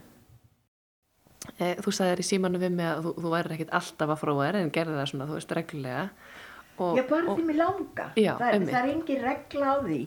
Eh, 1.61 1.74
Þú 1.84 1.92
sagðir 1.92 2.22
í 2.22 2.24
símanum 2.24 2.62
við 2.62 2.72
mig 2.78 2.86
að 2.88 3.02
þú, 3.04 3.11
þú 3.20 3.32
værir 3.34 3.54
ekkit 3.56 3.74
alltaf 3.76 4.14
að 4.14 4.20
fróa 4.22 4.46
þér 4.48 4.56
en 4.62 4.70
gerði 4.76 4.94
það 5.00 5.11
svona, 5.12 5.26
þú 5.28 5.36
veist, 5.38 5.52
reglulega. 5.58 6.04
Og, 6.80 6.94
Já, 6.96 7.02
bara 7.11 7.34
því 7.36 7.42
mér 7.44 7.56
langar. 7.61 8.12
Já, 8.16 8.30
það, 8.40 8.54
er, 8.54 8.62
það 8.70 8.78
er 8.80 8.92
engin 8.94 9.18
regla 9.26 9.66
á 9.68 9.76
því. 9.84 9.98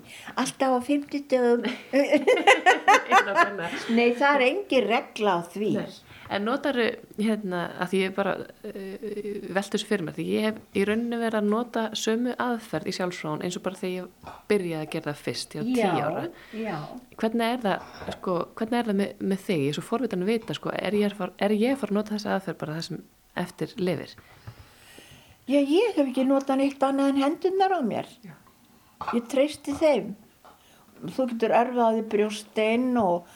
Alltaf 0.41 0.71
á 0.73 0.79
50 0.87 1.27
dögum. 1.29 1.61
Nei, 3.97 4.07
það 4.17 4.31
er 4.33 4.45
engin 4.47 4.87
regla 4.89 5.35
á 5.37 5.39
því. 5.53 5.69
Nei. 5.77 6.12
En 6.33 6.45
notaru, 6.47 6.87
hérna, 7.19 7.63
að 7.83 7.91
því 7.91 8.01
ég 8.01 8.13
bara 8.15 8.33
uh, 8.41 8.75
veltu 9.53 9.77
þessu 9.77 9.89
fyrir 9.89 10.05
mér, 10.07 10.15
því 10.17 10.25
ég 10.31 10.47
hef 10.47 10.59
í 10.73 10.85
rauninu 10.89 11.19
verið 11.21 11.39
að 11.39 11.49
nota 11.51 11.83
sömu 11.99 12.35
aðferð 12.41 12.89
í 12.89 12.95
sjálfsfrón 12.97 13.43
eins 13.45 13.57
og 13.59 13.65
bara 13.65 13.81
þegar 13.81 13.95
ég 13.95 14.35
byrjaði 14.49 14.87
að 14.87 14.91
gera 14.95 15.09
það 15.11 15.23
fyrst, 15.27 15.57
ég 15.57 15.63
var 15.63 15.73
tíu 15.77 16.07
ára. 16.07 16.23
já. 16.57 16.77
Hvernig 17.21 17.55
er 17.55 17.65
það, 17.67 17.89
sko, 18.17 18.37
hvernig 18.59 18.79
er 18.79 18.89
það 18.89 18.99
með, 19.01 19.25
með 19.33 19.43
þig? 19.47 19.63
Ég 19.63 19.73
er 19.73 19.77
svo 19.77 19.85
forvitan 19.87 20.25
að 20.25 20.31
vita, 20.33 20.57
sko, 20.57 20.73
er 20.73 20.97
ég 20.97 21.11
að 21.11 21.19
fara, 21.21 21.37
er 21.47 21.57
ég 21.57 21.85
að 21.87 21.97
nota 21.99 22.15
þessa 22.17 22.37
aðferð 22.37 22.61
bara 22.63 22.79
þessum 22.79 23.03
eftir 23.43 23.75
lifir? 23.81 24.17
Já, 25.43 25.59
ég 25.59 25.97
hef 25.97 26.05
ekki 26.07 26.23
notað 26.23 26.61
neitt 26.61 26.83
annað 26.87 27.09
en 27.11 27.23
hendurnar 27.25 27.73
á 27.75 27.79
mér. 27.83 28.09
Ég 29.11 29.25
treysti 29.27 29.73
þeim. 29.75 30.13
Þú 31.03 31.25
getur 31.33 31.51
erfaði 31.57 32.03
brjósteinn 32.13 32.93
og, 33.01 33.27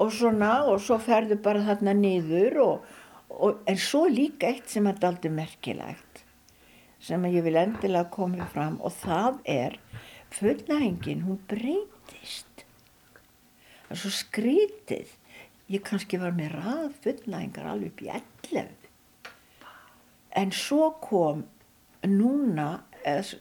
og 0.00 0.12
svona 0.12 0.52
og 0.70 0.80
svo 0.82 0.98
ferðu 1.02 1.38
bara 1.42 1.64
þarna 1.66 1.94
niður 1.98 2.60
og, 2.64 2.92
og, 3.28 3.60
en 3.70 3.80
svo 3.80 4.04
líka 4.10 4.50
eitt 4.50 4.70
sem 4.72 4.86
er 4.90 5.00
aldrei 5.06 5.32
merkilegt 5.32 6.24
sem 7.04 7.26
ég 7.28 7.44
vil 7.44 7.58
endilega 7.60 8.08
koma 8.12 8.46
fram 8.52 8.78
og 8.80 8.94
það 9.02 9.42
er 9.44 9.74
fullnægingin, 10.34 11.26
hún 11.26 11.36
breytist. 11.50 12.64
Það 13.84 13.92
er 13.92 14.00
svo 14.00 14.12
skrítið. 14.16 15.12
Ég 15.70 15.84
kannski 15.84 16.18
var 16.20 16.32
með 16.36 16.56
rað 16.56 16.96
fullnægingar 17.04 17.68
alveg 17.70 17.92
upp 17.92 18.02
í 18.04 18.10
11 18.16 18.84
en 20.34 20.52
svo 20.52 20.90
kom 21.02 21.44
núna, 22.04 22.68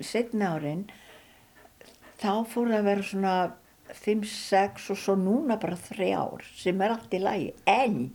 setni 0.04 0.46
árin 0.46 0.86
þá 2.22 2.46
fór 2.48 2.70
það 2.70 2.78
að 2.78 2.88
vera 2.90 3.06
svona 3.08 3.36
5, 3.92 4.24
6 4.24 4.90
og 4.94 5.00
svo 5.00 5.16
núna 5.20 5.58
bara 5.60 5.76
3 5.76 6.10
ár 6.16 6.44
sem 6.56 6.82
er 6.82 6.96
allt 6.96 7.14
í 7.14 7.20
lagi. 7.22 7.52
En 7.68 8.14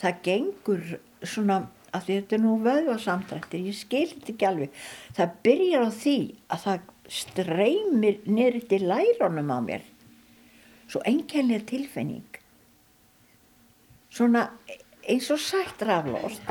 það 0.00 0.20
gengur 0.26 0.84
svona 1.22 1.60
að 1.94 2.08
þetta 2.10 2.36
er 2.36 2.42
nú 2.42 2.54
vöðvasamdrættir 2.64 3.68
ég 3.68 3.78
skil 3.78 4.08
þetta 4.10 4.32
ekki 4.32 4.48
alveg. 4.48 4.80
Það 5.16 5.36
byrjar 5.46 5.86
á 5.86 5.90
því 5.94 6.16
að 6.48 6.64
það 6.64 6.88
streymir 7.20 8.18
niður 8.26 8.66
til 8.72 8.80
læronum 8.90 9.52
á 9.54 9.58
mér. 9.62 9.84
Svo 10.90 11.04
einkennlega 11.06 11.68
tilfinning. 11.70 12.26
Svona 14.10 14.48
eins 15.06 15.30
og 15.30 15.40
sætt 15.42 15.86
raflost. 15.86 16.42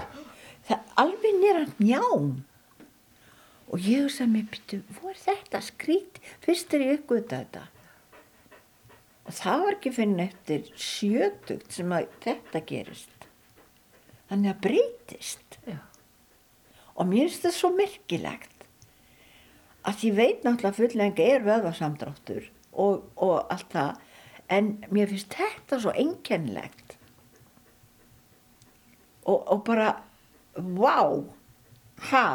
Það 0.63 0.97
alveg 1.03 1.37
nýra 1.41 1.67
njám. 1.75 2.33
Og 3.73 3.81
ég 3.81 4.07
mér 4.29 4.47
byrju, 4.53 4.83
hvað 4.95 5.11
er 5.11 5.21
þetta 5.27 5.61
skrít? 5.65 6.19
Fyrst 6.45 6.73
er 6.75 6.83
ég 6.85 6.99
uppgöta 6.99 7.41
þetta 7.41 7.67
og 9.23 9.35
það 9.37 9.65
var 9.65 9.77
ekki 9.77 9.93
finn 9.95 10.15
eftir 10.19 10.69
sjötugt 10.75 11.75
sem 11.75 11.91
að 11.95 12.09
þetta 12.25 12.63
gerist. 12.67 13.27
Þannig 14.29 14.53
að 14.53 14.63
breytist. 14.67 15.59
Já. 15.67 15.79
og 16.95 17.07
mér 17.09 17.29
finnst 17.29 17.45
það 17.47 17.53
svo 17.57 17.69
merkilegt 17.73 18.65
að 19.87 20.03
ég 20.07 20.17
veit 20.17 20.43
náttúrulega 20.45 20.77
fulllengi 20.77 21.25
er 21.25 21.45
vöðvasamdráttur 21.45 22.49
og, 22.71 23.07
og 23.15 23.47
allt 23.51 23.71
það 23.73 24.01
en 24.53 24.69
mér 24.93 25.09
finnst 25.11 25.33
þetta 25.37 25.79
svo 25.81 25.93
einkennilegt. 25.97 26.97
Og, 29.23 29.39
og 29.39 29.63
bara 29.67 29.89
vá 30.53 31.23
ha? 32.11 32.27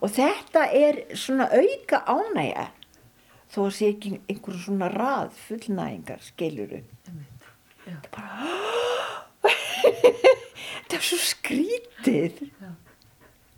Og 0.00 0.10
þetta 0.12 0.66
er 0.74 1.00
svona 1.16 1.48
auka 1.48 2.02
ánægja 2.04 2.68
þó 3.54 3.60
að 3.64 3.74
sé 3.76 3.90
ekki 3.92 4.12
einhverjum 4.18 4.64
svona 4.64 4.88
rað 4.92 5.36
fullnægingar 5.44 6.24
skiluru 6.26 6.80
Já. 6.80 7.12
þetta 7.84 7.94
er 7.94 8.10
bara 8.16 8.50
þetta 9.84 10.98
er 10.98 11.06
svo 11.10 11.20
skrítið 11.22 12.42
Já. 12.50 12.72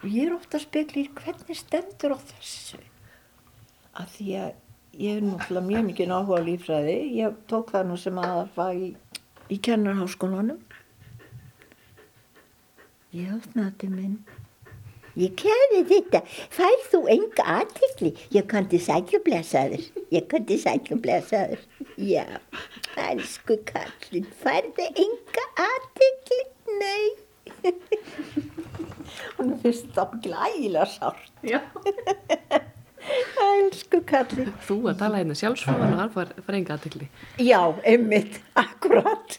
og 0.03 0.07
ég 0.11 0.20
er 0.26 0.36
ofta 0.36 0.61
að 0.61 0.66
spekla 0.66 1.03
í 1.03 1.09
hvernig 1.16 1.59
stendur 1.59 2.16
á 2.16 2.18
þessu. 2.20 2.80
Að 3.97 4.14
því 4.18 4.28
að 4.42 4.55
ég 5.01 5.18
er 5.18 5.24
náttúrulega 5.24 5.68
mjög 5.70 5.86
mikið 5.90 6.14
áhuga 6.16 6.40
á 6.40 6.47
lífræði 6.47 6.97
ég 7.16 7.40
tók 7.51 7.72
það 7.72 7.90
nú 7.90 8.01
sem 8.01 8.20
að 8.20 8.42
það 8.57 8.80
í, 8.80 8.88
í 9.53 9.59
kennarháskólanum 9.68 10.61
ég 13.16 13.32
til 13.80 13.90
minn 13.92 14.16
Ég 15.16 15.32
kæði 15.40 15.78
þetta, 15.88 16.20
fær 16.52 16.82
þú 16.90 16.98
enga 17.14 17.44
aðtikli? 17.56 18.10
Ég 18.36 18.44
kandi 18.50 18.80
sækja 18.84 19.22
blessaður, 19.24 19.84
ég 20.12 20.26
kandi 20.28 20.58
sækja 20.60 20.98
blessaður. 21.00 21.62
Já, 21.96 22.26
elsku 23.00 23.56
kallin, 23.70 24.26
færði 24.42 24.90
enga 25.06 25.46
aðtikli? 25.64 26.42
Nei. 26.82 27.06
Hún 29.38 29.54
finnst 29.62 29.88
það 29.96 30.18
glægilega 30.26 30.88
sárt. 30.98 31.32
Já. 31.46 31.62
Elsku 33.46 34.00
kallin. 34.06 34.50
Þú 34.66 34.76
að 34.90 34.98
tala 35.00 35.20
hérna 35.20 35.36
sjálfsfróðan 35.38 35.94
og 35.94 36.00
hann 36.02 36.12
far, 36.14 36.32
far 36.42 36.58
enga 36.58 36.74
aðtekli. 36.76 37.08
Já, 37.40 37.60
einmitt, 37.86 38.40
akkurat. 38.64 39.38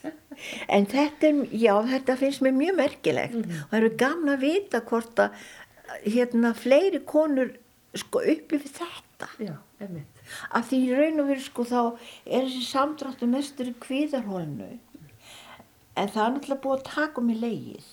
En 0.71 0.85
þetta, 0.89 1.31
já, 1.51 1.73
þetta 1.91 2.17
finnst 2.19 2.43
mér 2.45 2.55
mjög 2.57 2.77
merkilegt. 2.81 3.37
Og 3.37 3.71
það 3.71 3.79
eru 3.81 3.93
gaman 4.01 4.33
að 4.35 4.43
vita 4.45 4.83
hvort 4.87 5.23
að 5.25 5.41
hérna 6.05 6.53
fleiri 6.57 7.01
konur 7.05 7.53
sko 7.97 8.21
uppi 8.21 8.59
við 8.61 8.73
þetta. 8.79 9.29
Já. 9.41 9.55
Af 10.51 10.69
því 10.69 10.79
í 10.83 10.95
raun 10.97 11.21
og 11.23 11.29
veru 11.31 11.43
sko 11.45 11.65
þá 11.67 11.81
er 12.25 12.47
þessi 12.47 12.65
samdráttu 12.67 13.29
mestur 13.31 13.71
í 13.71 13.75
kvíðarhólnu. 13.85 14.71
En 15.97 16.11
það 16.13 16.23
er 16.23 16.33
náttúrulega 16.35 16.63
búið 16.65 16.77
að 16.77 16.89
taka 16.91 17.23
mig 17.25 17.39
leið. 17.41 17.87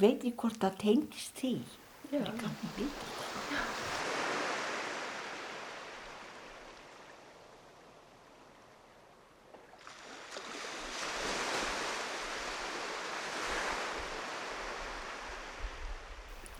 Veit 0.00 0.26
ég 0.26 0.36
hvort 0.40 0.60
það 0.60 0.80
tengist 0.82 1.40
því. 1.40 1.54
Það 2.10 2.20
er 2.20 2.34
gaman 2.42 2.74
að 2.74 3.29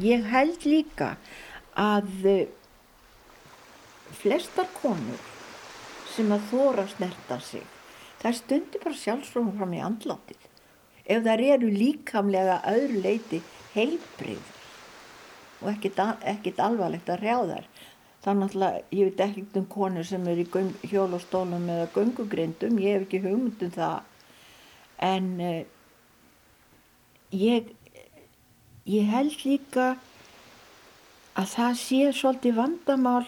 Ég 0.00 0.24
held 0.32 0.64
líka 0.64 1.14
að 1.76 2.26
eh, 2.28 2.46
flestar 4.20 4.70
konur 4.80 5.26
sem 6.10 6.30
að 6.34 6.46
þóra 6.50 6.84
að 6.84 6.94
snerta 6.94 7.38
sig, 7.44 7.66
það 8.22 8.38
stundir 8.38 8.84
bara 8.84 9.00
sjálfsfróðum 9.02 9.58
fram 9.58 9.74
í 9.76 9.82
andlátið. 9.84 10.48
Ef 11.10 11.22
þær 11.26 11.42
eru 11.56 11.70
líkamlega 11.74 12.58
að 12.60 12.80
öðru 12.80 13.04
leiti 13.04 13.42
heilbrigðar 13.74 14.56
og 15.60 15.68
ekkit, 15.74 15.98
ekkit 16.32 16.60
alvarlegt 16.64 17.10
að 17.12 17.24
hrjá 17.24 17.36
þær. 17.50 17.66
Það 18.20 18.30
er 18.32 18.38
náttúrulega, 18.38 18.80
ég 18.92 19.08
veit 19.08 19.20
ekkert 19.24 19.58
um 19.60 19.66
konur 19.72 20.06
sem 20.08 20.26
eru 20.28 20.44
í 20.44 20.88
hjólastólum 20.90 21.68
eða 21.72 21.90
göngugrindum, 21.94 22.80
ég 22.80 22.96
hef 22.96 23.06
ekki 23.06 23.20
hugmynd 23.24 23.64
um 23.64 23.72
það. 23.76 24.00
En 25.00 25.28
uh, 25.40 25.60
ég, 27.32 27.70
ég 28.88 29.08
held 29.10 29.42
líka 29.44 29.96
að 31.38 31.50
það 31.54 31.74
sé 31.80 32.00
svolítið 32.16 32.56
vandamál, 32.58 33.26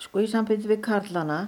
sko 0.00 0.24
í 0.24 0.28
sambindi 0.30 0.68
við 0.70 0.82
karlana, 0.84 1.38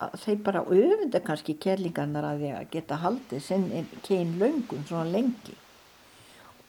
að 0.00 0.14
þeir 0.22 0.38
bara 0.44 0.62
öfunda 0.64 1.20
kannski 1.24 1.56
kerlingarnar 1.60 2.24
að 2.24 2.44
því 2.44 2.52
að 2.56 2.70
geta 2.72 3.00
haldið 3.02 3.42
sinn 3.44 3.66
kyn 4.06 4.38
löngum 4.40 4.86
svona 4.88 5.10
lengi. 5.10 5.56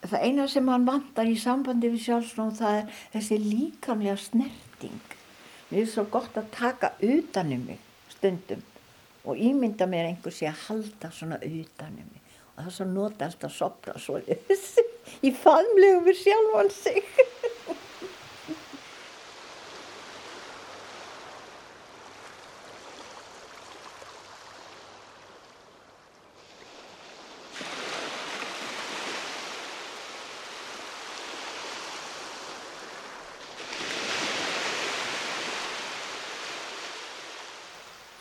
Það 0.02 0.26
eina 0.26 0.48
sem 0.50 0.68
hann 0.68 0.88
vantar 0.88 1.30
í 1.30 1.38
sambandi 1.40 1.92
við 1.94 2.04
sjálfsnóð 2.08 2.58
það 2.58 2.78
er 2.80 3.02
þessi 3.14 3.38
líkamlega 3.44 4.18
snerting. 4.18 5.02
Mér 5.70 5.86
er 5.86 5.92
svo 5.94 6.08
gott 6.12 6.36
að 6.42 6.50
taka 6.56 6.96
utanum 7.06 7.68
mig 7.70 7.80
stundum 8.10 8.66
og 9.24 9.38
ímynda 9.38 9.86
mér 9.88 10.10
einhver 10.10 10.34
sé 10.34 10.50
að 10.50 10.66
halda 10.66 11.12
svona 11.14 11.38
utanum 11.38 12.10
mig 12.10 12.34
og 12.52 12.58
það 12.58 12.72
er 12.72 12.76
svo 12.76 12.88
notast 12.90 13.46
að 13.46 13.54
sopra 13.56 14.02
svo 14.02 14.18
í 15.20 15.34
faðmlegu 15.36 16.06
við 16.08 16.22
sjálfan 16.24 16.74
sig. 16.74 17.04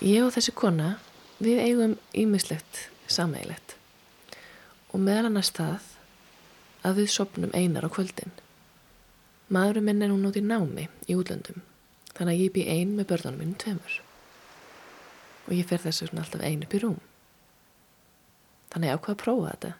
Ég 0.00 0.24
og 0.24 0.32
þessi 0.32 0.54
kona, 0.56 0.94
við 1.44 1.58
eigum 1.60 1.92
ímislegt 2.16 2.86
sameigilegt 3.04 3.74
og 4.90 5.02
meðal 5.04 5.28
annars 5.28 5.52
það 5.54 5.90
að 6.86 7.02
við 7.02 7.10
sopnum 7.12 7.52
einar 7.54 7.86
á 7.86 7.90
kvöldin. 7.92 8.32
Maðurinn 9.50 9.86
minn 9.88 10.02
er 10.04 10.12
hún 10.12 10.26
út 10.28 10.38
í 10.38 10.44
námi 10.44 10.86
í 11.10 11.16
útlöndum, 11.18 11.62
þannig 12.14 12.34
að 12.36 12.42
ég 12.44 12.52
bý 12.54 12.66
ein 12.70 12.94
með 12.96 13.10
börnunum 13.12 13.40
minnum 13.42 13.60
tveimur. 13.60 13.96
Og 15.48 15.54
ég 15.56 15.66
fer 15.66 15.82
þessu 15.82 16.08
svona 16.08 16.24
alltaf 16.24 16.44
ein 16.46 16.62
upp 16.64 16.76
í 16.76 16.82
rúm. 16.84 17.00
Þannig 18.70 18.94
ákvað 18.94 19.16
að 19.16 19.22
prófa 19.24 19.50
þetta. 19.50 19.72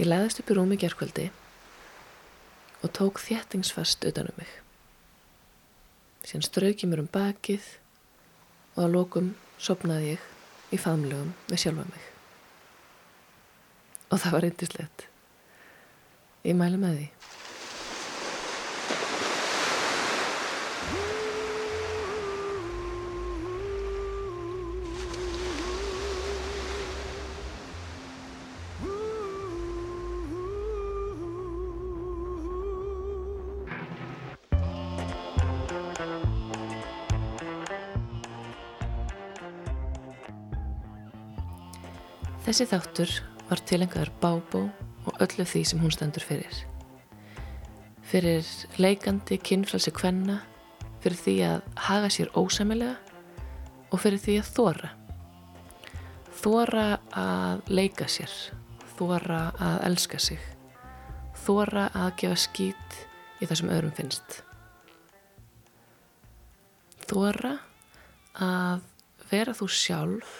Ég 0.00 0.08
læðist 0.08 0.42
upp 0.42 0.50
í 0.50 0.56
rúm 0.58 0.74
í 0.74 0.80
gerkvöldi 0.82 1.28
og 2.82 2.90
tók 2.98 3.22
þéttingsfast 3.22 4.02
utanum 4.08 4.34
mig. 4.40 4.50
Síðan 6.26 6.46
strauk 6.48 6.82
ég 6.82 6.90
mér 6.90 7.04
um 7.04 7.10
bakið 7.14 7.68
og 8.74 8.86
að 8.86 8.94
lokum 8.96 9.34
sopnaði 9.62 10.16
ég 10.16 10.74
í 10.74 10.80
faðmlögum 10.80 11.36
við 11.50 11.62
sjálfa 11.62 11.86
mig. 11.86 12.11
Og 14.12 14.20
það 14.20 14.34
var 14.36 14.42
reyndislegt. 14.44 15.08
Ég 16.44 16.56
mæli 16.58 16.76
með 16.76 17.00
því. 17.00 17.10
Þessi 42.42 42.66
þáttur 42.68 43.12
var 43.52 43.60
tilengaður 43.68 44.10
bábó 44.22 44.60
og 45.04 45.18
öllu 45.20 45.44
því 45.44 45.60
sem 45.68 45.80
hún 45.82 45.92
stendur 45.92 46.24
fyrir. 46.24 46.62
Fyrir 48.08 48.46
leikandi 48.80 49.36
kynfralsi 49.44 49.92
kvenna, 49.92 50.38
fyrir 51.04 51.18
því 51.20 51.34
að 51.50 51.66
haga 51.88 52.08
sér 52.14 52.30
ósamilega 52.38 52.96
og 53.92 54.00
fyrir 54.00 54.22
því 54.22 54.36
að 54.40 54.52
þóra. 54.56 54.92
Þóra 56.42 56.86
að 57.18 57.68
leika 57.68 58.08
sér, 58.08 58.32
þóra 58.96 59.42
að 59.60 59.76
elska 59.90 60.22
sig, 60.22 60.40
þóra 61.44 61.90
að 61.92 62.08
gefa 62.22 62.40
skít 62.46 62.96
í 63.42 63.50
það 63.50 63.60
sem 63.60 63.74
öðrum 63.76 63.94
finnst. 63.98 64.40
Þóra 67.04 67.52
að 68.40 68.88
vera 69.28 69.52
þú 69.60 69.68
sjálf 69.68 70.34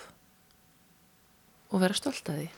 og 1.72 1.84
vera 1.84 1.96
stolt 2.00 2.32
að 2.32 2.40
því. 2.40 2.50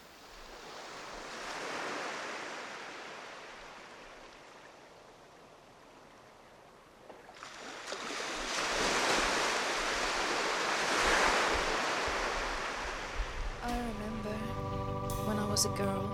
A 15.66 15.68
girl, 15.70 16.04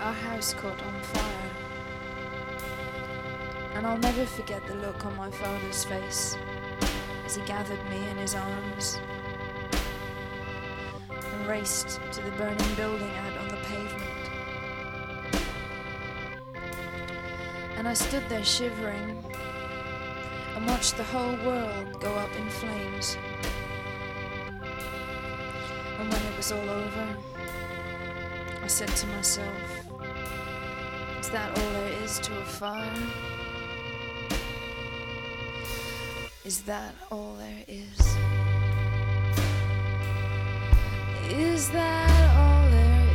our 0.00 0.12
house 0.12 0.52
caught 0.54 0.82
on 0.82 1.02
fire. 1.02 1.50
And 3.74 3.86
I'll 3.86 3.98
never 3.98 4.26
forget 4.26 4.66
the 4.66 4.74
look 4.74 5.06
on 5.06 5.16
my 5.16 5.30
father's 5.30 5.84
face 5.84 6.36
as 7.24 7.36
he 7.36 7.42
gathered 7.42 7.82
me 7.88 8.08
in 8.08 8.16
his 8.16 8.34
arms 8.34 8.98
and 11.10 11.46
raced 11.46 12.00
to 12.12 12.20
the 12.20 12.30
burning 12.32 12.74
building 12.74 13.10
out 13.16 13.38
on 13.38 13.48
the 13.48 13.56
pavement. 13.56 14.30
And 17.76 17.88
I 17.88 17.94
stood 17.94 18.28
there 18.28 18.44
shivering 18.44 19.24
and 20.56 20.66
watched 20.66 20.96
the 20.96 21.04
whole 21.04 21.36
world 21.46 22.00
go 22.00 22.12
up 22.14 22.34
in 22.36 22.48
flames. 22.50 23.16
Was 26.40 26.52
all 26.52 26.70
over, 26.70 27.16
I 28.62 28.66
said 28.66 28.88
to 28.88 29.06
myself, 29.08 29.60
Is 31.20 31.28
that 31.28 31.50
all 31.58 31.70
there 31.72 31.92
is 32.02 32.18
to 32.20 32.38
a 32.38 32.44
fire? 32.44 33.02
Is 36.42 36.62
that 36.62 36.94
all 37.12 37.34
there 37.36 37.64
is? 37.68 38.16
Is 41.28 41.68
that 41.72 42.36
all 42.38 42.70
there 42.70 43.06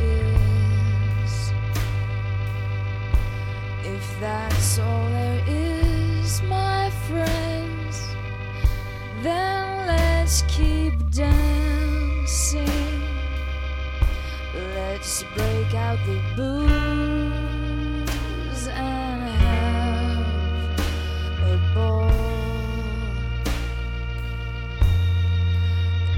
is? 1.24 1.52
If 3.82 4.20
that's 4.20 4.78
all 4.78 5.08
there 5.08 5.42
is, 5.48 6.42
my 6.42 6.90
friends, 7.08 8.06
then 9.24 9.88
let's 9.88 10.42
keep 10.42 10.94
dancing. 11.10 11.65
Let's 15.06 15.22
break 15.36 15.72
out 15.72 15.98
the 16.04 16.18
booze 16.34 16.66
and 18.66 19.22
have 19.22 20.26
a 21.44 21.60
ball. 21.72 22.10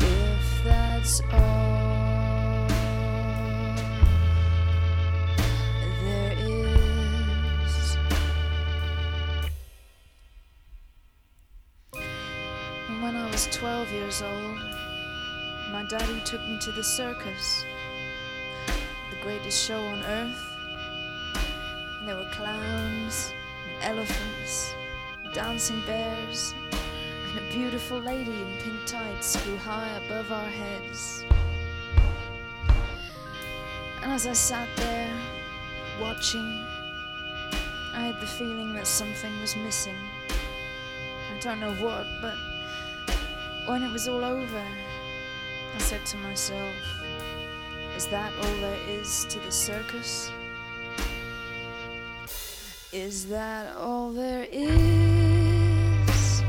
If 0.01 0.65
that's 0.65 1.21
all 1.31 2.67
there 6.03 6.33
is. 6.39 7.99
When 13.03 13.15
I 13.17 13.29
was 13.31 13.49
12 13.53 13.93
years 13.93 14.23
old, 14.23 14.59
my 15.73 15.85
daddy 15.91 16.23
took 16.25 16.41
me 16.41 16.59
to 16.61 16.73
the 16.73 16.83
circus, 16.83 17.67
greatest 19.29 19.63
show 19.63 19.85
on 19.85 20.03
earth. 20.05 20.57
And 21.99 22.09
There 22.09 22.17
were 22.17 22.31
clowns, 22.33 23.35
and 23.69 23.85
elephants, 23.85 24.73
and 25.23 25.35
dancing 25.35 25.83
bears, 25.85 26.55
and 26.73 27.39
a 27.39 27.53
beautiful 27.53 27.99
lady 27.99 28.33
in 28.33 28.57
pink 28.63 28.87
tights 28.87 29.37
flew 29.37 29.59
high 29.59 29.91
above 30.03 30.33
our 30.33 30.49
heads. 30.49 31.27
And 34.03 34.13
as 34.13 34.27
I 34.27 34.33
sat 34.33 34.69
there, 34.77 35.15
watching, 36.01 36.65
I 37.93 38.07
had 38.07 38.21
the 38.23 38.27
feeling 38.27 38.73
that 38.77 38.87
something 38.87 39.39
was 39.43 39.55
missing. 39.57 40.01
I 40.31 41.39
don't 41.41 41.61
know 41.61 41.75
what, 41.75 42.07
but 42.23 42.39
when 43.67 43.83
it 43.83 43.93
was 43.93 44.09
all 44.09 44.25
over, 44.25 44.65
I 45.75 45.79
said 45.81 46.07
to 46.07 46.17
myself, 46.17 46.73
Is 47.99 48.07
that 48.07 48.33
all 48.41 48.55
there 48.61 48.79
is 48.89 49.25
to 49.25 49.41
the 49.41 49.51
circus? 49.51 50.31
Is 52.93 53.27
that 53.27 53.75
all 53.77 54.13
there 54.13 54.47
is? 54.53 56.45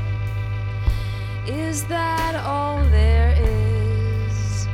Is 1.48 1.84
that 1.86 2.36
all 2.36 2.84
there 2.90 3.34
is? 3.36 4.68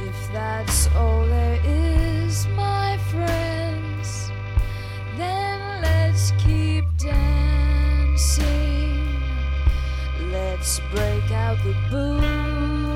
If 0.00 0.32
that's 0.32 0.88
all 0.96 1.26
there 1.26 1.60
is, 1.64 2.48
my 2.48 2.98
friends, 3.12 4.32
then 5.16 5.80
let's 5.82 6.32
keep 6.38 6.84
dancing. 6.98 8.42
Let's 10.32 10.80
break 10.90 11.30
out 11.30 11.58
the 11.62 11.76
booze 11.88 12.92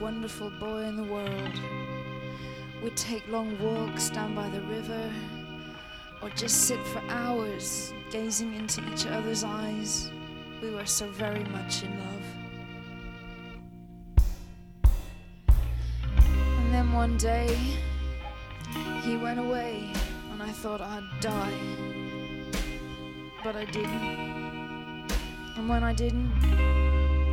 wonderful 0.00 0.50
boy 0.58 0.82
in 0.84 0.96
the 0.96 1.04
world. 1.04 1.60
We'd 2.82 2.96
take 2.96 3.28
long 3.28 3.58
walks 3.58 4.10
down 4.10 4.34
by 4.34 4.48
the 4.48 4.60
river 4.62 5.12
or 6.22 6.30
just 6.30 6.62
sit 6.62 6.84
for 6.86 7.02
hours 7.08 7.92
gazing 8.10 8.54
into 8.54 8.82
each 8.92 9.06
other's 9.06 9.44
eyes. 9.44 10.13
We 10.64 10.70
were 10.70 10.86
so 10.86 11.06
very 11.08 11.44
much 11.44 11.82
in 11.82 11.90
love. 11.98 12.24
And 16.58 16.72
then 16.72 16.90
one 16.94 17.18
day, 17.18 17.54
he 19.02 19.18
went 19.18 19.38
away, 19.38 19.92
and 20.32 20.42
I 20.42 20.48
thought 20.48 20.80
I'd 20.80 21.06
die. 21.20 21.52
But 23.44 23.56
I 23.56 23.66
didn't. 23.66 25.12
And 25.56 25.68
when 25.68 25.84
I 25.84 25.92
didn't, 25.92 26.32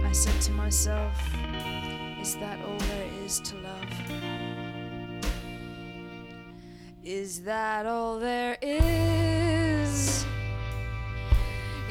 I 0.05 0.11
said 0.11 0.41
to 0.41 0.51
myself, 0.51 1.13
Is 2.19 2.35
that 2.35 2.59
all 2.65 2.77
there 2.77 3.07
is 3.23 3.39
to 3.39 3.55
love? 3.59 3.93
Is 7.01 7.43
that 7.43 7.85
all 7.85 8.19
there 8.19 8.57
is? 8.61 9.10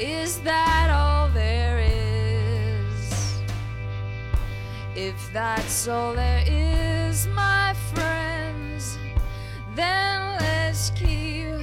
Is 0.01 0.39
that 0.39 0.89
all 0.89 1.29
there 1.29 1.77
is? 1.77 3.39
If 4.95 5.31
that's 5.31 5.87
all 5.87 6.15
there 6.15 6.43
is, 6.47 7.27
my 7.27 7.75
friends, 7.93 8.97
then 9.75 10.39
let's 10.39 10.89
keep. 10.89 11.53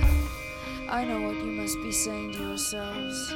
I 0.89 1.05
know 1.05 1.21
what 1.21 1.35
you 1.35 1.51
must 1.51 1.79
be 1.83 1.91
saying 1.91 2.35
to 2.35 2.39
yourselves. 2.45 3.35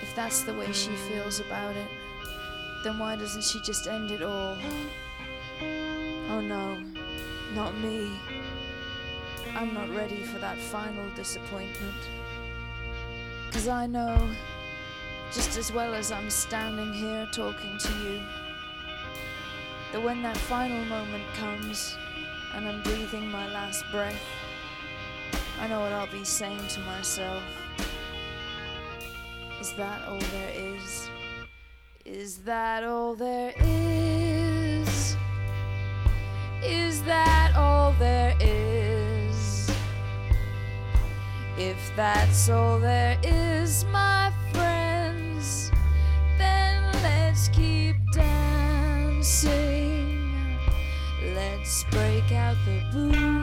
If 0.00 0.16
that's 0.16 0.40
the 0.44 0.54
way 0.54 0.72
she 0.72 0.92
feels 1.12 1.40
about 1.40 1.76
it, 1.76 1.88
then 2.82 2.98
why 2.98 3.14
doesn't 3.14 3.44
she 3.44 3.60
just 3.60 3.86
end 3.86 4.10
it 4.10 4.22
all? 4.22 4.56
Oh 6.30 6.40
no, 6.40 6.78
not 7.54 7.76
me. 7.76 8.10
I'm 9.54 9.74
not 9.74 9.94
ready 9.94 10.22
for 10.22 10.38
that 10.38 10.56
final 10.56 11.04
disappointment. 11.14 12.23
Cause 13.54 13.68
I 13.68 13.86
know, 13.86 14.28
just 15.32 15.56
as 15.56 15.72
well 15.72 15.94
as 15.94 16.10
I'm 16.10 16.28
standing 16.28 16.92
here 16.92 17.28
talking 17.30 17.78
to 17.78 17.92
you, 18.02 18.20
that 19.92 20.02
when 20.02 20.22
that 20.24 20.36
final 20.36 20.84
moment 20.86 21.22
comes 21.34 21.96
and 22.52 22.68
I'm 22.68 22.82
breathing 22.82 23.28
my 23.28 23.46
last 23.52 23.84
breath, 23.92 24.20
I 25.60 25.68
know 25.68 25.78
what 25.78 25.92
I'll 25.92 26.10
be 26.10 26.24
saying 26.24 26.66
to 26.66 26.80
myself. 26.80 27.44
Is 29.60 29.72
that 29.74 30.02
all 30.08 30.18
there 30.18 30.50
is? 30.52 31.08
Is 32.04 32.38
that 32.38 32.82
all 32.82 33.14
there 33.14 33.54
is? 33.60 35.16
Is 36.60 37.04
that 37.04 37.54
all 37.54 37.92
there 38.00 38.34
is? 38.40 38.73
If 41.56 41.78
that's 41.94 42.48
all 42.48 42.80
there 42.80 43.16
is, 43.22 43.84
my 43.92 44.32
friends, 44.52 45.70
then 46.36 46.82
let's 47.02 47.46
keep 47.48 47.94
dancing. 48.12 49.54
Let's 51.34 51.84
break 51.84 52.32
out 52.32 52.56
the 52.64 52.82
booze 52.92 53.33